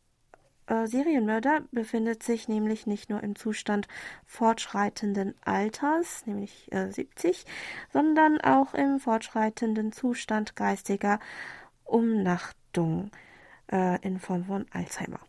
äh, 0.67 0.87
Serienmörder 0.87 1.61
befindet 1.71 2.23
sich 2.23 2.47
nämlich 2.47 2.87
nicht 2.87 3.09
nur 3.09 3.21
im 3.23 3.35
Zustand 3.35 3.87
fortschreitenden 4.25 5.35
Alters, 5.43 6.25
nämlich 6.25 6.71
äh, 6.71 6.91
70, 6.91 7.45
sondern 7.91 8.39
auch 8.41 8.73
im 8.73 8.99
fortschreitenden 8.99 9.91
Zustand 9.91 10.55
geistiger 10.55 11.19
Umnachtung 11.83 13.11
äh, 13.71 13.99
in 14.01 14.19
Form 14.19 14.45
von 14.45 14.65
Alzheimer. 14.71 15.19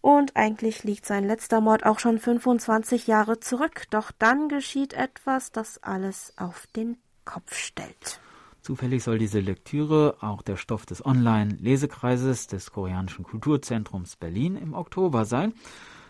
Und 0.00 0.36
eigentlich 0.36 0.84
liegt 0.84 1.06
sein 1.06 1.24
letzter 1.24 1.60
Mord 1.60 1.84
auch 1.84 1.98
schon 1.98 2.18
25 2.18 3.06
Jahre 3.06 3.40
zurück, 3.40 3.84
doch 3.90 4.12
dann 4.12 4.48
geschieht 4.48 4.92
etwas, 4.92 5.50
das 5.50 5.82
alles 5.82 6.32
auf 6.36 6.66
den 6.76 6.98
Kopf 7.24 7.54
stellt. 7.54 8.20
Zufällig 8.68 9.02
soll 9.02 9.16
diese 9.16 9.40
Lektüre 9.40 10.18
auch 10.20 10.42
der 10.42 10.58
Stoff 10.58 10.84
des 10.84 11.02
Online-Lesekreises 11.02 12.48
des 12.48 12.70
Koreanischen 12.70 13.24
Kulturzentrums 13.24 14.16
Berlin 14.16 14.56
im 14.56 14.74
Oktober 14.74 15.24
sein. 15.24 15.54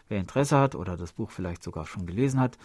Wer 0.09 0.18
Interesse 0.18 0.59
hat 0.59 0.75
oder 0.75 0.97
das 0.97 1.12
Buch 1.12 1.31
vielleicht 1.31 1.62
sogar 1.62 1.87
schon 1.87 2.05
gelesen 2.05 2.40
hat, 2.40 2.59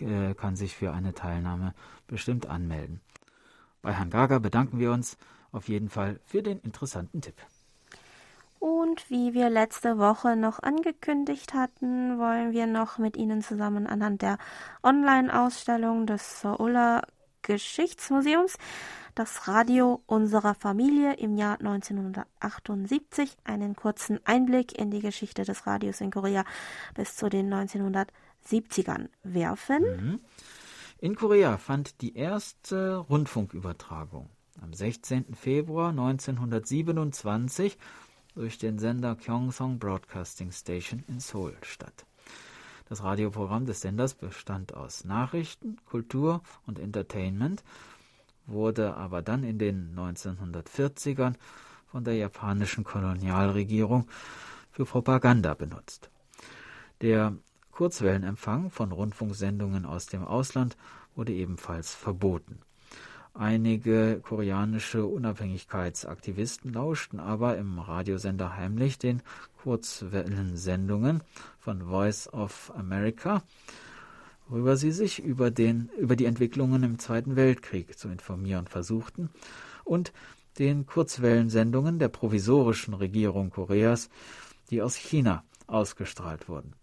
äh, 0.00 0.32
kann 0.32 0.56
sich 0.56 0.74
für 0.74 0.94
eine 0.94 1.12
Teilnahme 1.12 1.74
bestimmt 2.06 2.46
anmelden. 2.46 3.02
Bei 3.82 3.92
Herrn 3.92 4.08
Gaga 4.08 4.38
bedanken 4.38 4.78
wir 4.78 4.90
uns 4.90 5.18
auf 5.52 5.68
jeden 5.68 5.90
Fall 5.90 6.18
für 6.24 6.42
den 6.42 6.60
interessanten 6.60 7.20
Tipp. 7.20 7.36
Und 8.58 9.10
wie 9.10 9.34
wir 9.34 9.50
letzte 9.50 9.98
Woche 9.98 10.34
noch 10.34 10.62
angekündigt 10.62 11.52
hatten, 11.52 12.18
wollen 12.18 12.52
wir 12.52 12.66
noch 12.66 12.96
mit 12.96 13.18
Ihnen 13.18 13.42
zusammen 13.42 13.86
anhand 13.86 14.22
der 14.22 14.38
Online-Ausstellung 14.82 16.06
des 16.06 16.40
Seouler 16.40 17.02
Geschichtsmuseums 17.44 18.56
das 19.14 19.46
Radio 19.46 20.02
unserer 20.06 20.54
Familie 20.54 21.14
im 21.14 21.36
Jahr 21.36 21.60
1978 21.60 23.36
einen 23.44 23.76
kurzen 23.76 24.18
Einblick 24.24 24.76
in 24.76 24.90
die 24.90 25.00
Geschichte 25.00 25.44
des 25.44 25.66
Radios 25.66 26.00
in 26.00 26.10
Korea 26.10 26.44
bis 26.94 27.14
zu 27.14 27.28
den 27.28 27.52
1970ern 27.52 29.08
werfen. 29.22 29.82
Mhm. 29.82 30.20
In 30.98 31.14
Korea 31.14 31.58
fand 31.58 32.00
die 32.00 32.16
erste 32.16 32.96
Rundfunkübertragung 32.96 34.30
am 34.60 34.72
16. 34.72 35.34
Februar 35.34 35.90
1927 35.90 37.78
durch 38.34 38.58
den 38.58 38.78
Sender 38.78 39.14
Kyongsong 39.14 39.78
Broadcasting 39.78 40.50
Station 40.50 41.04
in 41.08 41.20
Seoul 41.20 41.56
statt. 41.62 42.04
Das 42.88 43.02
Radioprogramm 43.02 43.66
des 43.66 43.80
Senders 43.80 44.14
bestand 44.14 44.74
aus 44.74 45.04
Nachrichten, 45.04 45.78
Kultur 45.86 46.42
und 46.66 46.78
Entertainment, 46.78 47.64
wurde 48.46 48.94
aber 48.94 49.22
dann 49.22 49.42
in 49.42 49.58
den 49.58 49.96
1940ern 49.96 51.34
von 51.86 52.04
der 52.04 52.16
japanischen 52.16 52.84
Kolonialregierung 52.84 54.06
für 54.70 54.84
Propaganda 54.84 55.54
benutzt. 55.54 56.10
Der 57.00 57.34
Kurzwellenempfang 57.72 58.70
von 58.70 58.92
Rundfunksendungen 58.92 59.86
aus 59.86 60.06
dem 60.06 60.24
Ausland 60.24 60.76
wurde 61.16 61.32
ebenfalls 61.32 61.94
verboten. 61.94 62.58
Einige 63.32 64.20
koreanische 64.20 65.06
Unabhängigkeitsaktivisten 65.06 66.72
lauschten 66.72 67.18
aber 67.18 67.56
im 67.56 67.80
Radiosender 67.80 68.56
heimlich 68.56 68.98
den 68.98 69.22
Kurzwellensendungen 69.64 71.22
von 71.58 71.86
Voice 71.86 72.28
of 72.34 72.70
America, 72.76 73.42
worüber 74.46 74.76
sie 74.76 74.92
sich 74.92 75.24
über, 75.24 75.50
den, 75.50 75.88
über 75.96 76.16
die 76.16 76.26
Entwicklungen 76.26 76.82
im 76.82 76.98
Zweiten 76.98 77.34
Weltkrieg 77.34 77.98
zu 77.98 78.08
informieren 78.10 78.66
versuchten, 78.66 79.30
und 79.82 80.12
den 80.58 80.84
Kurzwellensendungen 80.84 81.98
der 81.98 82.10
provisorischen 82.10 82.92
Regierung 82.92 83.48
Koreas, 83.48 84.10
die 84.68 84.82
aus 84.82 84.96
China 84.96 85.44
ausgestrahlt 85.66 86.46
wurden. 86.46 86.74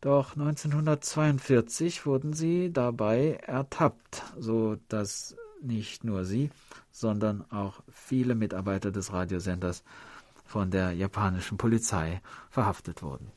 Doch 0.00 0.36
1942 0.36 2.06
wurden 2.06 2.34
sie 2.34 2.72
dabei 2.72 3.40
ertappt, 3.44 4.22
so 4.38 4.76
dass 4.86 5.34
nicht 5.60 6.04
nur 6.04 6.24
sie, 6.24 6.50
sondern 6.92 7.50
auch 7.50 7.82
viele 7.90 8.36
Mitarbeiter 8.36 8.92
des 8.92 9.12
Radiosenders 9.12 9.82
von 10.44 10.70
der 10.70 10.92
japanischen 10.92 11.58
Polizei 11.58 12.20
verhaftet 12.50 13.02
wurden. 13.02 13.32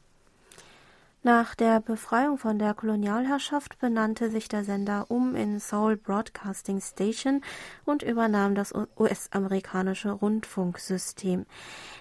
Nach 1.27 1.55
der 1.55 1.81
Befreiung 1.81 2.37
von 2.37 2.57
der 2.57 2.73
Kolonialherrschaft 2.73 3.79
benannte 3.79 4.29
sich 4.29 4.47
der 4.47 4.63
Sender 4.63 5.07
um 5.09 5.35
in 5.35 5.59
Seoul 5.59 5.97
Broadcasting 5.97 6.79
Station 6.79 7.41
und 7.83 8.01
übernahm 8.01 8.55
das 8.55 8.73
US-amerikanische 8.97 10.11
Rundfunksystem. 10.11 11.45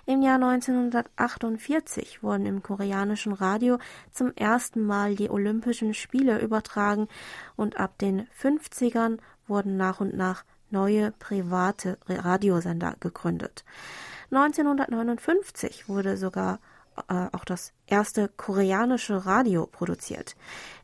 Im 0.04 0.22
Jahr 0.22 0.36
1948 0.36 2.22
wurden 2.22 2.46
im 2.46 2.62
koreanischen 2.62 3.32
Radio 3.32 3.78
zum 4.12 4.32
ersten 4.36 4.86
Mal 4.86 5.16
die 5.16 5.28
Olympischen 5.28 5.94
Spiele 5.94 6.40
übertragen 6.40 7.08
und 7.56 7.80
ab 7.80 7.98
den 7.98 8.28
50ern 8.40 9.18
wurden 9.48 9.76
nach 9.76 9.98
und 9.98 10.14
nach 10.14 10.44
neue 10.70 11.10
private 11.10 11.98
Radiosender 12.06 12.94
gegründet. 13.00 13.64
1959 14.30 15.88
wurde 15.88 16.16
sogar 16.16 16.58
äh, 17.08 17.26
auch 17.32 17.44
das 17.44 17.72
erste 17.86 18.28
koreanische 18.28 19.26
Radio 19.26 19.66
produziert. 19.66 20.34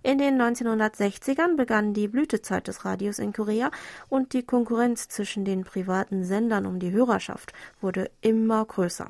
In 0.02 0.18
den 0.18 0.40
1960ern 0.40 1.56
begann 1.56 1.94
die 1.94 2.08
Blütezeit 2.08 2.68
des 2.68 2.84
Radios 2.84 3.18
in 3.18 3.32
Korea 3.32 3.70
und 4.08 4.32
die 4.32 4.42
Konkurrenz 4.42 5.08
zwischen 5.08 5.44
den 5.44 5.64
privaten 5.64 6.24
Sendern 6.24 6.66
um 6.66 6.78
die 6.78 6.92
Hörerschaft 6.92 7.52
wurde 7.80 8.10
immer 8.20 8.64
größer. 8.64 9.08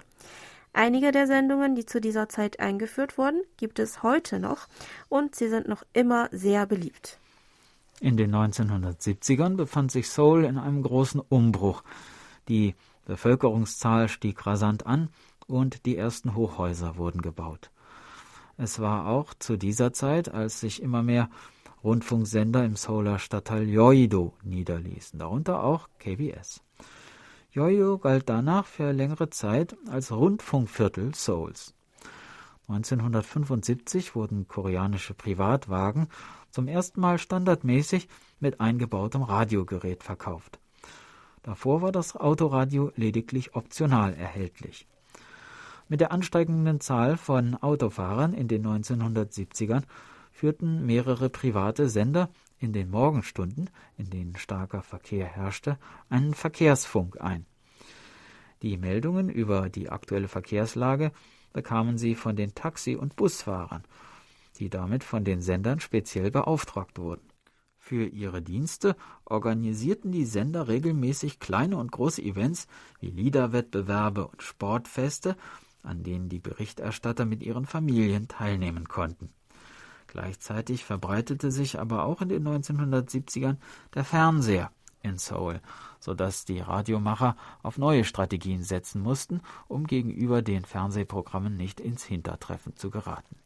Einige 0.73 1.13
der 1.13 1.27
Sendungen, 1.27 1.75
die 1.75 1.85
zu 1.85 2.01
dieser 2.01 2.29
Zeit 2.29 2.61
eingeführt 2.61 3.19
wurden, 3.19 3.43
gibt 3.59 3.79
es 3.79 4.03
heute 4.03 4.39
noch 4.39 4.69
und 5.09 5.35
sie 5.35 5.49
sind 5.49 5.69
noch 5.69 5.83
immer 5.93 6.29
sehr 6.33 6.67
beliebt. 6.67 7.19
In 8.01 8.17
den 8.17 8.35
1970ern 8.35 9.57
befand 9.57 9.93
sich 9.93 10.09
Seoul 10.09 10.45
in 10.45 10.57
einem 10.59 10.83
großen 10.83 11.21
Umbruch. 11.21 11.85
Die 12.49 12.75
Bevölkerungszahl 13.13 14.09
stieg 14.09 14.47
rasant 14.47 14.87
an 14.87 15.11
und 15.47 15.85
die 15.85 15.99
ersten 15.99 16.35
Hochhäuser 16.35 16.97
wurden 16.97 17.21
gebaut. 17.21 17.71
Es 18.57 18.81
war 18.81 19.07
auch 19.07 19.35
zu 19.35 19.59
dieser 19.59 19.93
Zeit, 19.93 20.33
als 20.33 20.61
sich 20.61 20.81
immer 20.81 21.03
mehr 21.03 21.29
Rundfunksender 21.85 22.65
im 22.65 22.75
Seouler 22.75 23.19
Stadtteil 23.19 23.69
Yeouido 23.69 24.33
niederließen, 24.45 25.19
darunter 25.19 25.63
auch 25.63 25.91
KBS. 25.99 26.63
Yeouido 27.55 27.99
galt 27.99 28.31
danach 28.31 28.65
für 28.65 28.93
längere 28.93 29.29
Zeit 29.29 29.77
als 29.91 30.11
Rundfunkviertel 30.11 31.15
Seouls. 31.15 31.75
1975 32.69 34.15
wurden 34.15 34.49
koreanische 34.49 35.13
Privatwagen 35.13 36.09
zum 36.51 36.67
ersten 36.67 37.03
Mal 37.03 37.19
standardmäßig 37.19 38.09
mit 38.41 38.59
eingebautem 38.63 39.23
Radiogerät 39.23 40.03
verkauft. 40.03 40.62
Davor 41.43 41.83
war 41.83 41.93
das 41.93 42.15
Autoradio 42.15 42.93
lediglich 42.95 43.55
optional 43.55 44.15
erhältlich. 44.15 44.87
Mit 45.89 46.01
der 46.01 46.13
ansteigenden 46.13 46.81
Zahl 46.81 47.17
von 47.17 47.57
Autofahrern 47.57 48.33
in 48.33 48.49
den 48.49 48.67
1970ern 48.67 49.83
führten 50.31 50.87
mehrere 50.87 51.29
private 51.29 51.89
Sender 51.89 52.31
in 52.59 52.73
den 52.73 52.91
Morgenstunden, 52.91 53.69
in 53.99 54.09
denen 54.09 54.37
starker 54.37 54.83
Verkehr 54.83 55.27
herrschte, 55.27 55.79
einen 56.09 56.33
Verkehrsfunk 56.33 57.21
ein. 57.21 57.45
Die 58.63 58.77
Meldungen 58.77 59.29
über 59.29 59.69
die 59.69 59.91
aktuelle 59.91 60.29
Verkehrslage 60.29 61.11
bekamen 61.53 61.99
sie 61.99 62.15
von 62.15 62.37
den 62.37 62.55
Taxi- 62.55 62.97
und 62.97 63.17
Busfahrern, 63.17 63.83
die 64.59 64.71
damit 64.71 65.03
von 65.03 65.25
den 65.25 65.43
Sendern 65.43 65.81
speziell 65.81 66.31
beauftragt 66.31 66.99
wurden. 66.99 67.32
Für 67.93 68.07
ihre 68.07 68.41
Dienste 68.41 68.97
organisierten 69.27 70.13
die 70.13 70.25
Sender 70.25 70.67
regelmäßig 70.67 71.41
kleine 71.41 71.77
und 71.77 71.93
große 71.93 72.23
Events 72.23 72.67
wie 73.01 73.11
Liederwettbewerbe 73.11 74.27
und 74.27 74.43
Sportfeste 74.43 75.37
an 75.83 76.03
denen 76.03 76.31
die 76.31 76.39
Berichterstatter 76.39 77.27
mit 77.27 77.43
ihren 77.43 77.67
Familien 77.67 78.29
teilnehmen 78.29 78.89
konnten. 78.89 79.29
Gleichzeitig 80.07 80.87
verbreitete 80.87 81.53
sich 81.53 81.79
aber 81.79 82.07
auch 82.07 82.23
in 82.23 82.31
den 82.31 82.49
1970ern 82.49 83.59
der 83.95 84.05
Fernseher 84.05 84.73
in 85.03 85.19
Seoul, 85.19 85.61
sodass 86.01 86.47
die 86.47 86.61
Radiomacher 86.61 87.37
auf 87.63 87.77
neue 87.77 88.05
Strategien 88.05 88.63
setzen 88.63 89.03
mussten, 89.03 89.43
um 89.69 89.87
gegenüber 89.87 90.41
den 90.41 90.65
Fernsehprogrammen 90.65 91.59
nicht 91.59 91.79
ins 91.79 92.05
Hintertreffen 92.05 92.75
zu 92.75 92.89
geraten. 92.89 93.37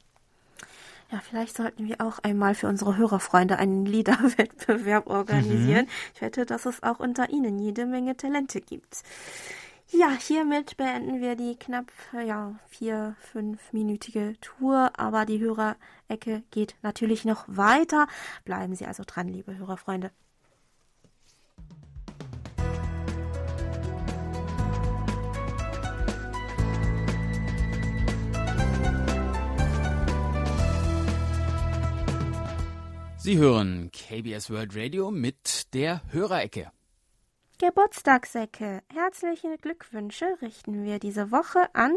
Ja, 1.13 1.21
vielleicht 1.21 1.57
sollten 1.57 1.87
wir 1.87 2.01
auch 2.01 2.19
einmal 2.21 2.55
für 2.55 2.67
unsere 2.67 2.97
Hörerfreunde 2.97 3.59
einen 3.59 3.87
Liederwettbewerb 3.87 5.07
organisieren. 5.07 5.85
Mhm. 5.85 5.91
Ich 6.15 6.21
wette, 6.21 6.47
dass 6.47 6.67
es 6.67 6.83
auch 6.83 6.99
unter 6.99 7.31
Ihnen 7.31 7.59
jede 7.59 7.87
Menge 7.87 8.17
Talente 8.17 8.61
gibt. 8.61 9.03
Ja, 9.91 10.11
hiermit 10.11 10.77
beenden 10.77 11.21
wir 11.21 11.37
die 11.37 11.55
knapp 11.57 11.93
ja, 12.13 12.57
vier, 12.67 13.15
fünfminütige 13.21 14.35
Tour, 14.41 14.91
aber 14.97 15.27
die 15.27 15.39
Hörerecke 15.39 16.43
geht 16.51 16.75
natürlich 16.83 17.25
noch 17.25 17.45
weiter. 17.47 18.09
Bleiben 18.45 18.75
Sie 18.75 18.85
also 18.85 19.05
dran, 19.07 19.29
liebe 19.29 19.57
Hörerfreunde. 19.57 20.11
Sie 33.27 33.39
hören 33.39 33.91
KBS 33.91 34.51
World 34.51 34.77
Radio 34.77 35.11
mit 35.11 35.75
der 35.75 36.01
Hörerecke. 36.13 36.71
Geburtstagssäcke. 37.59 38.85
Herzliche 38.95 39.59
Glückwünsche 39.61 40.27
richten 40.41 40.85
wir 40.85 41.01
diese 41.01 41.33
Woche 41.33 41.75
an 41.75 41.97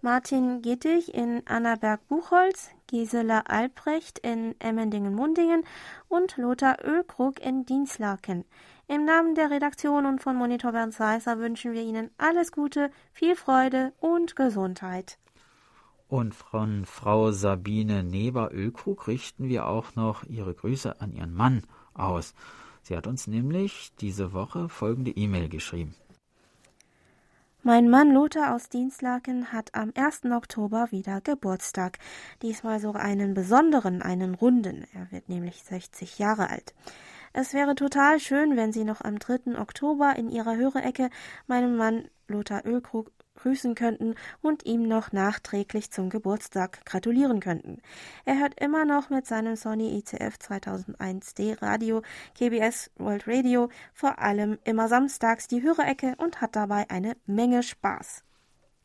Martin 0.00 0.62
Gittich 0.62 1.12
in 1.12 1.44
Annaberg-Buchholz, 1.44 2.70
Gisela 2.86 3.40
Albrecht 3.48 4.20
in 4.20 4.54
Emmendingen-Mundingen 4.60 5.64
und 6.06 6.36
Lothar 6.36 6.76
Ölkrug 6.84 7.40
in 7.40 7.66
Dienstlaken. 7.66 8.44
Im 8.86 9.04
Namen 9.04 9.34
der 9.34 9.50
Redaktion 9.50 10.06
und 10.06 10.22
von 10.22 10.36
Monitor 10.36 10.70
Bernd 10.70 10.94
Seisser 10.94 11.40
wünschen 11.40 11.72
wir 11.72 11.82
Ihnen 11.82 12.12
alles 12.16 12.52
Gute, 12.52 12.92
viel 13.12 13.34
Freude 13.34 13.92
und 13.98 14.36
Gesundheit. 14.36 15.18
Und 16.10 16.34
von 16.34 16.86
Frau 16.86 17.30
Sabine 17.30 18.02
Neber-Ölkrug 18.02 19.06
richten 19.06 19.48
wir 19.48 19.68
auch 19.68 19.94
noch 19.94 20.24
ihre 20.24 20.54
Grüße 20.54 21.00
an 21.00 21.12
ihren 21.12 21.32
Mann 21.32 21.62
aus. 21.94 22.34
Sie 22.82 22.96
hat 22.96 23.06
uns 23.06 23.28
nämlich 23.28 23.92
diese 24.00 24.32
Woche 24.32 24.68
folgende 24.68 25.12
E-Mail 25.12 25.48
geschrieben. 25.48 25.94
Mein 27.62 27.88
Mann 27.88 28.12
Lothar 28.12 28.56
aus 28.56 28.68
Dienstlaken 28.68 29.52
hat 29.52 29.76
am 29.76 29.92
1. 29.94 30.24
Oktober 30.32 30.88
wieder 30.90 31.20
Geburtstag. 31.20 32.00
Diesmal 32.42 32.80
so 32.80 32.92
einen 32.94 33.32
besonderen, 33.32 34.02
einen 34.02 34.34
runden. 34.34 34.86
Er 34.92 35.12
wird 35.12 35.28
nämlich 35.28 35.62
60 35.62 36.18
Jahre 36.18 36.50
alt. 36.50 36.74
Es 37.32 37.54
wäre 37.54 37.76
total 37.76 38.18
schön, 38.18 38.56
wenn 38.56 38.72
Sie 38.72 38.82
noch 38.82 39.00
am 39.00 39.20
3. 39.20 39.60
Oktober 39.60 40.16
in 40.16 40.28
Ihrer 40.28 40.56
Höreecke 40.56 41.08
meinen 41.46 41.76
Mann 41.76 42.08
Lothar 42.26 42.66
Ölkrug 42.66 43.12
grüßen 43.42 43.74
könnten 43.74 44.14
und 44.42 44.66
ihm 44.66 44.86
noch 44.86 45.12
nachträglich 45.12 45.90
zum 45.90 46.10
Geburtstag 46.10 46.84
gratulieren 46.84 47.40
könnten. 47.40 47.78
Er 48.24 48.38
hört 48.38 48.60
immer 48.60 48.84
noch 48.84 49.10
mit 49.10 49.26
seinem 49.26 49.56
Sony 49.56 49.98
ICF 49.98 50.36
2001D 50.36 51.62
Radio 51.62 52.02
KBS 52.36 52.90
World 52.96 53.26
Radio 53.26 53.68
vor 53.92 54.18
allem 54.18 54.58
immer 54.64 54.88
samstags 54.88 55.48
die 55.48 55.62
Hörerecke 55.62 56.14
und 56.18 56.40
hat 56.40 56.56
dabei 56.56 56.88
eine 56.90 57.16
Menge 57.26 57.62
Spaß. 57.62 58.24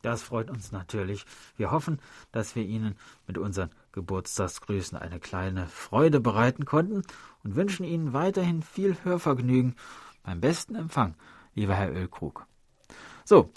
Das 0.02 0.22
freut 0.22 0.50
uns 0.50 0.70
natürlich. 0.70 1.24
Wir 1.56 1.72
hoffen, 1.72 2.00
dass 2.30 2.54
wir 2.54 2.62
Ihnen 2.62 2.96
mit 3.26 3.38
unseren 3.38 3.70
Geburtstagsgrüßen 3.92 4.96
eine 4.96 5.18
kleine 5.18 5.66
Freude 5.66 6.20
bereiten 6.20 6.64
konnten 6.64 7.02
und 7.42 7.56
wünschen 7.56 7.84
Ihnen 7.84 8.12
weiterhin 8.12 8.62
viel 8.62 8.96
Hörvergnügen 9.02 9.74
beim 10.22 10.40
besten 10.40 10.74
Empfang, 10.74 11.14
lieber 11.54 11.74
Herr 11.74 11.92
Ölkrug. 11.92 12.46
So, 13.24 13.50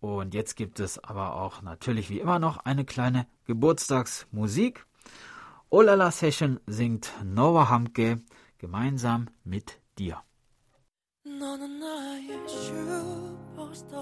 und 0.00 0.34
jetzt 0.34 0.56
gibt 0.56 0.80
es 0.80 1.02
aber 1.02 1.36
auch 1.36 1.62
natürlich 1.62 2.10
wie 2.10 2.20
immer 2.20 2.38
noch 2.38 2.58
eine 2.58 2.84
kleine 2.84 3.26
Geburtstagsmusik. 3.46 4.86
Olala 5.70 6.10
Session 6.10 6.60
singt 6.66 7.12
Noah 7.24 7.68
Hamke 7.68 8.20
gemeinsam 8.58 9.28
mit 9.44 9.80
dir. 9.98 10.22
너는 11.26 11.80
나의 11.80 12.48
슈퍼스타 12.48 13.96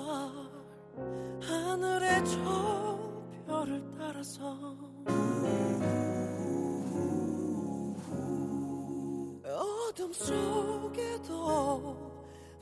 하늘의 1.40 2.24
저 2.24 2.98
별을 3.46 3.82
따라서 3.96 4.76
어둠 9.44 10.12
속에도 10.12 11.96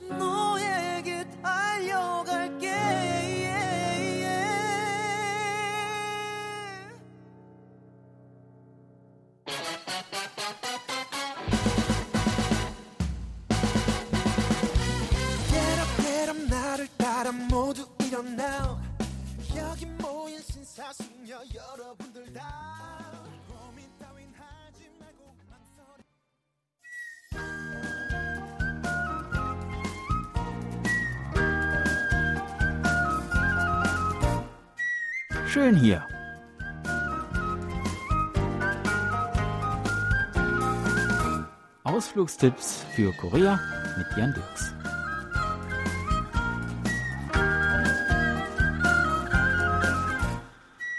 너에게 0.01 1.25
달려갈게 1.43 2.74
Schön 35.56 35.78
hier. 35.78 36.06
Ausflugstipps 41.96 42.84
für 42.94 43.14
Korea 43.14 43.58
mit 43.98 44.06
Jan 44.18 44.34
Dirks. 44.34 44.74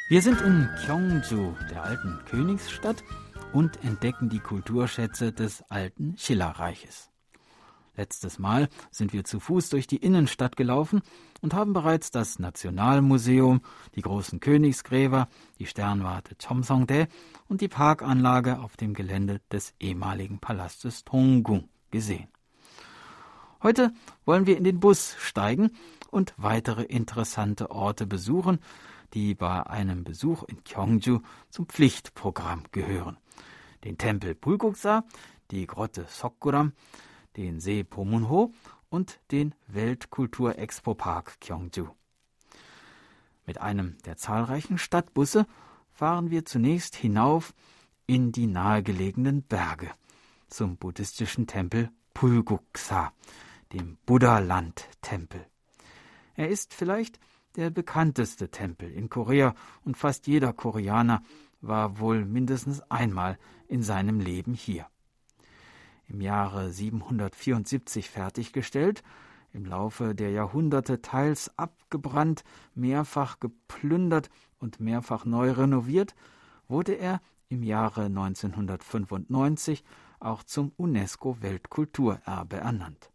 Wir 0.09 0.23
sind 0.23 0.41
in 0.41 0.67
Gyeongju, 0.87 1.55
der 1.71 1.85
alten 1.85 2.19
Königsstadt, 2.25 3.05
und 3.53 3.85
entdecken 3.85 4.31
die 4.31 4.39
Kulturschätze 4.39 5.33
des 5.33 5.63
alten 5.69 6.17
Schillerreiches. 6.17 7.11
Letztes 7.97 8.39
Mal 8.39 8.69
sind 8.91 9.13
wir 9.15 9.25
zu 9.25 9.41
Fuß 9.41 9.71
durch 9.71 9.87
die 9.87 9.97
Innenstadt 9.97 10.57
gelaufen 10.57 11.01
und 11.41 11.55
haben 11.55 11.73
bereits 11.73 12.11
das 12.11 12.39
Nationalmuseum, 12.39 13.63
die 13.95 14.03
großen 14.03 14.39
Königsgräber, 14.41 15.29
die 15.59 15.67
Sternwarte 15.67 16.37
Chomsongdae 16.37 17.07
und 17.49 17.63
die 17.63 17.69
Parkanlage 17.69 18.59
auf 18.59 18.77
dem 18.77 18.93
Gelände 18.93 19.41
des 19.51 19.75
ehemaligen 19.81 20.39
Palastes 20.39 21.05
Tonggung 21.05 21.69
gesehen. 21.91 22.29
Heute 23.63 23.93
wollen 24.27 24.47
wir 24.47 24.59
in 24.59 24.65
den 24.65 24.79
Bus 24.79 25.17
steigen 25.19 25.71
und 26.11 26.35
weitere 26.37 26.83
interessante 26.83 27.71
Orte 27.71 28.07
besuchen, 28.07 28.59
die 29.15 29.35
bei 29.35 29.67
einem 29.67 30.05
Besuch 30.05 30.43
in 30.45 30.63
Gyeongju 30.65 31.21
zum 31.49 31.67
Pflichtprogramm 31.67 32.65
gehören. 32.73 33.17
Den 33.85 33.97
Tempel 33.97 34.35
Bulguksa, 34.35 35.05
die 35.51 35.67
Grotte 35.67 36.07
Sokguram, 36.09 36.73
den 37.37 37.61
See 37.61 37.85
Pomunho 37.85 38.53
und 38.89 39.21
den 39.31 39.55
Weltkulturexpo-Park 39.69 41.41
Gyeongju. 41.41 41.89
Mit 43.47 43.61
einem 43.61 43.97
der 44.05 44.17
zahlreichen 44.17 44.79
Stadtbusse 44.79 45.47
fahren 45.91 46.31
wir 46.31 46.45
zunächst 46.45 46.97
hinauf 46.97 47.55
in 48.07 48.33
die 48.33 48.47
nahegelegenen 48.47 49.43
Berge 49.43 49.91
zum 50.49 50.77
buddhistischen 50.77 51.47
Tempel 51.47 51.91
Pulguksa, 52.15 53.13
dem 53.73 53.99
Buddha-Land-Tempel. 54.07 55.47
Er 56.35 56.49
ist 56.49 56.75
vielleicht 56.75 57.19
der 57.57 57.71
bekannteste 57.71 58.51
Tempel 58.51 58.91
in 58.91 59.09
Korea 59.09 59.55
und 59.85 59.97
fast 59.97 60.27
jeder 60.27 60.53
Koreaner 60.53 61.23
war 61.61 61.99
wohl 61.99 62.25
mindestens 62.25 62.81
einmal 62.91 63.39
in 63.69 63.83
seinem 63.83 64.21
Leben 64.21 64.55
hier. 64.55 64.87
Im 66.09 66.21
Jahre 66.21 66.71
774 66.71 68.11
fertiggestellt, 68.11 69.03
im 69.53 69.65
Laufe 69.65 70.15
der 70.15 70.31
Jahrhunderte 70.31 71.03
teils 71.03 71.51
abgebrannt, 71.59 72.45
mehrfach 72.75 73.41
geplündert 73.41 74.31
und 74.59 74.81
mehrfach 74.81 75.25
neu 75.25 75.51
renoviert, 75.51 76.15
wurde 76.69 76.93
er 76.93 77.21
im 77.49 77.63
Jahre 77.63 78.05
1995 78.05 79.85
auch 80.21 80.43
zum 80.43 80.73
UNESCO 80.77 81.41
Weltkulturerbe 81.43 82.57
ernannt. 82.57 83.11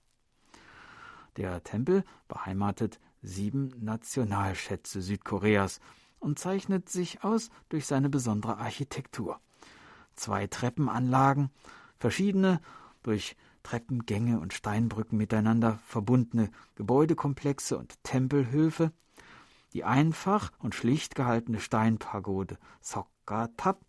Der 1.38 1.64
Tempel 1.64 2.04
beheimatet 2.28 3.00
sieben 3.22 3.72
Nationalschätze 3.80 5.02
Südkoreas 5.02 5.80
und 6.20 6.40
zeichnet 6.40 6.90
sich 6.90 7.24
aus 7.24 7.50
durch 7.70 7.86
seine 7.86 8.10
besondere 8.10 8.58
Architektur. 8.58 9.40
Zwei 10.16 10.48
Treppenanlagen, 10.48 11.50
verschiedene 11.98 12.60
durch 13.04 13.36
Treppengänge 13.64 14.40
und 14.40 14.54
Steinbrücken 14.54 15.18
miteinander 15.18 15.80
verbundene 15.86 16.50
Gebäudekomplexe 16.76 17.78
und 17.78 18.04
Tempelhöfe, 18.04 18.92
die 19.74 19.84
einfach 19.84 20.52
und 20.60 20.76
schlicht 20.76 21.16
gehaltene 21.16 21.60
Steinpagode 21.60 22.58
Sokka-Tap 22.82 23.80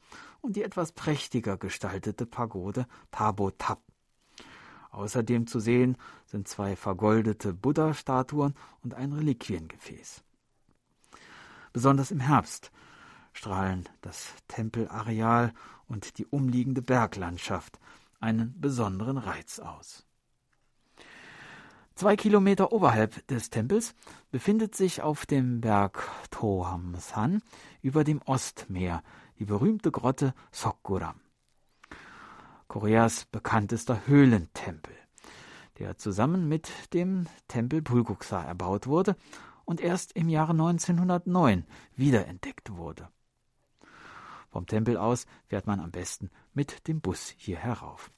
und 0.41 0.57
die 0.57 0.63
etwas 0.63 0.93
prächtiger 0.93 1.57
gestaltete 1.57 2.27
Pagode 2.27 2.87
Tabo-Tap. 3.11 3.81
Außerdem 4.91 5.47
zu 5.47 5.59
sehen 5.59 5.97
sind 6.27 6.47
zwei 6.49 6.77
vergoldete 6.77 7.55
Buddha-Statuen 7.55 8.55
und 8.83 8.95
ein 8.95 9.13
Reliquiengefäß. 9.13 10.23
Besonders 11.73 12.11
im 12.11 12.21
Herbst 12.21 12.71
strahlen 13.33 13.89
das 14.03 14.35
Tempelareal 14.49 15.55
und 15.87 16.19
die 16.19 16.27
umliegende 16.27 16.83
Berglandschaft 16.83 17.79
einen 18.23 18.59
besonderen 18.61 19.19
Reiz 19.19 19.59
aus. 19.59 20.07
Zwei 21.95 22.17
Kilometer 22.17 22.73
oberhalb 22.73 23.27
des 23.27 23.51
Tempels 23.51 23.95
befindet 24.31 24.75
sich 24.75 25.03
auf 25.03 25.27
dem 25.27 25.61
Berg 25.61 26.09
Tohamsan 26.31 27.43
über 27.83 28.03
dem 28.03 28.23
Ostmeer 28.23 29.03
die 29.39 29.45
berühmte 29.45 29.91
Grotte 29.91 30.35
Sokguram. 30.51 31.21
Koreas 32.67 33.27
bekanntester 33.27 34.07
Höhlentempel, 34.07 34.95
der 35.79 35.99
zusammen 35.99 36.49
mit 36.49 36.71
dem 36.95 37.27
Tempel 37.47 37.83
Bulguksa 37.83 38.43
erbaut 38.43 38.87
wurde 38.87 39.17
und 39.67 39.81
erst 39.81 40.13
im 40.13 40.31
Jahre 40.31 40.53
1909 40.53 41.67
wiederentdeckt 41.95 42.75
wurde. 42.75 43.09
Vom 44.49 44.67
Tempel 44.67 44.97
aus 44.97 45.27
fährt 45.47 45.67
man 45.67 45.81
am 45.81 45.91
besten 45.91 46.31
mit 46.55 46.87
dem 46.89 47.01
Bus 47.01 47.35
hier 47.37 47.59
herauf. 47.59 48.11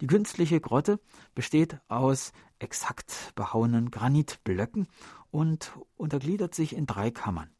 Die 0.00 0.06
künstliche 0.06 0.60
Grotte 0.60 0.98
besteht 1.34 1.78
aus 1.88 2.32
exakt 2.58 3.32
behauenen 3.34 3.90
Granitblöcken 3.90 4.88
und 5.30 5.72
untergliedert 5.96 6.54
sich 6.54 6.74
in 6.74 6.86
drei 6.86 7.10
Kammern. 7.10 7.50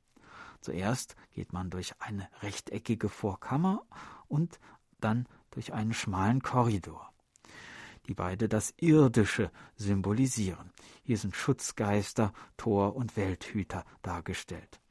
Zuerst 0.60 1.16
geht 1.32 1.52
man 1.52 1.70
durch 1.70 1.94
eine 2.00 2.28
rechteckige 2.40 3.08
Vorkammer 3.08 3.84
und 4.28 4.58
dann 5.00 5.26
durch 5.50 5.72
einen 5.72 5.92
schmalen 5.92 6.42
Korridor. 6.42 7.12
die 8.08 8.14
beide 8.14 8.48
das 8.48 8.74
Irdische 8.78 9.50
symbolisieren. 9.76 10.72
Hier 11.04 11.16
sind 11.18 11.36
Schutzgeister, 11.36 12.32
Tor 12.56 12.96
und 12.96 13.16
Welthüter 13.16 13.84
dargestellt. 14.02 14.81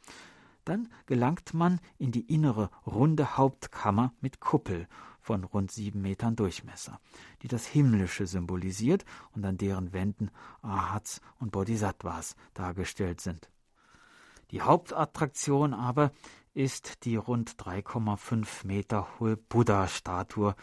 Dann 0.65 0.89
gelangt 1.05 1.53
man 1.53 1.79
in 1.97 2.11
die 2.11 2.33
innere 2.33 2.69
runde 2.85 3.37
Hauptkammer 3.37 4.13
mit 4.21 4.39
Kuppel 4.39 4.87
von 5.19 5.43
rund 5.43 5.71
sieben 5.71 6.01
Metern 6.01 6.35
Durchmesser, 6.35 6.99
die 7.41 7.47
das 7.47 7.65
Himmlische 7.65 8.27
symbolisiert 8.27 9.05
und 9.33 9.45
an 9.45 9.57
deren 9.57 9.93
Wänden 9.93 10.31
Ahats 10.61 11.21
und 11.39 11.51
Bodhisattvas 11.51 12.35
dargestellt 12.53 13.21
sind. 13.21 13.49
Die 14.51 14.61
Hauptattraktion 14.61 15.73
aber 15.73 16.11
ist 16.53 17.05
die 17.05 17.15
rund 17.15 17.51
3,5 17.51 18.67
Meter 18.67 19.07
hohe 19.19 19.37
Buddha-Statue 19.37 20.55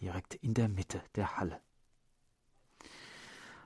direkt 0.00 0.34
in 0.34 0.54
der 0.54 0.68
Mitte 0.68 1.02
der 1.14 1.36
Halle. 1.36 1.60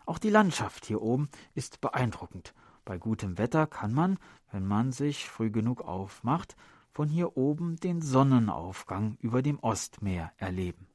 Auch 0.05 0.19
die 0.19 0.31
Landschaft 0.31 0.85
hier 0.85 1.01
oben 1.01 1.31
ist 1.55 1.81
beeindruckend. 1.81 2.55
Bei 2.85 2.99
gutem 2.99 3.39
Wetter 3.39 3.67
kann 3.67 3.93
man, 3.93 4.19
wenn 4.51 4.67
man 4.67 4.93
sich 4.93 5.29
früh 5.29 5.51
genug 5.51 5.83
aufmacht, 5.83 6.57
von 6.91 7.09
hier 7.09 7.37
oben 7.37 7.77
den 7.77 8.03
Sonnenaufgang 8.03 9.17
über 9.21 9.43
dem 9.43 9.59
Ostmeer 9.61 10.33
erleben. 10.37 10.87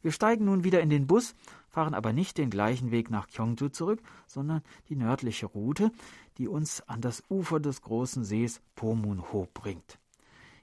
Wir 0.00 0.12
steigen 0.12 0.44
nun 0.44 0.64
wieder 0.64 0.80
in 0.80 0.90
den 0.90 1.06
Bus, 1.06 1.34
fahren 1.68 1.94
aber 1.94 2.12
nicht 2.12 2.36
den 2.36 2.50
gleichen 2.50 2.90
Weg 2.90 3.08
nach 3.10 3.28
Gyeongju 3.28 3.68
zurück, 3.68 4.02
sondern 4.26 4.62
die 4.88 4.96
nördliche 4.96 5.46
Route, 5.46 5.92
die 6.38 6.48
uns 6.48 6.86
an 6.88 7.00
das 7.00 7.22
Ufer 7.30 7.60
des 7.60 7.82
großen 7.82 8.24
Sees 8.24 8.60
Pomunho 8.74 9.48
bringt. 9.54 9.98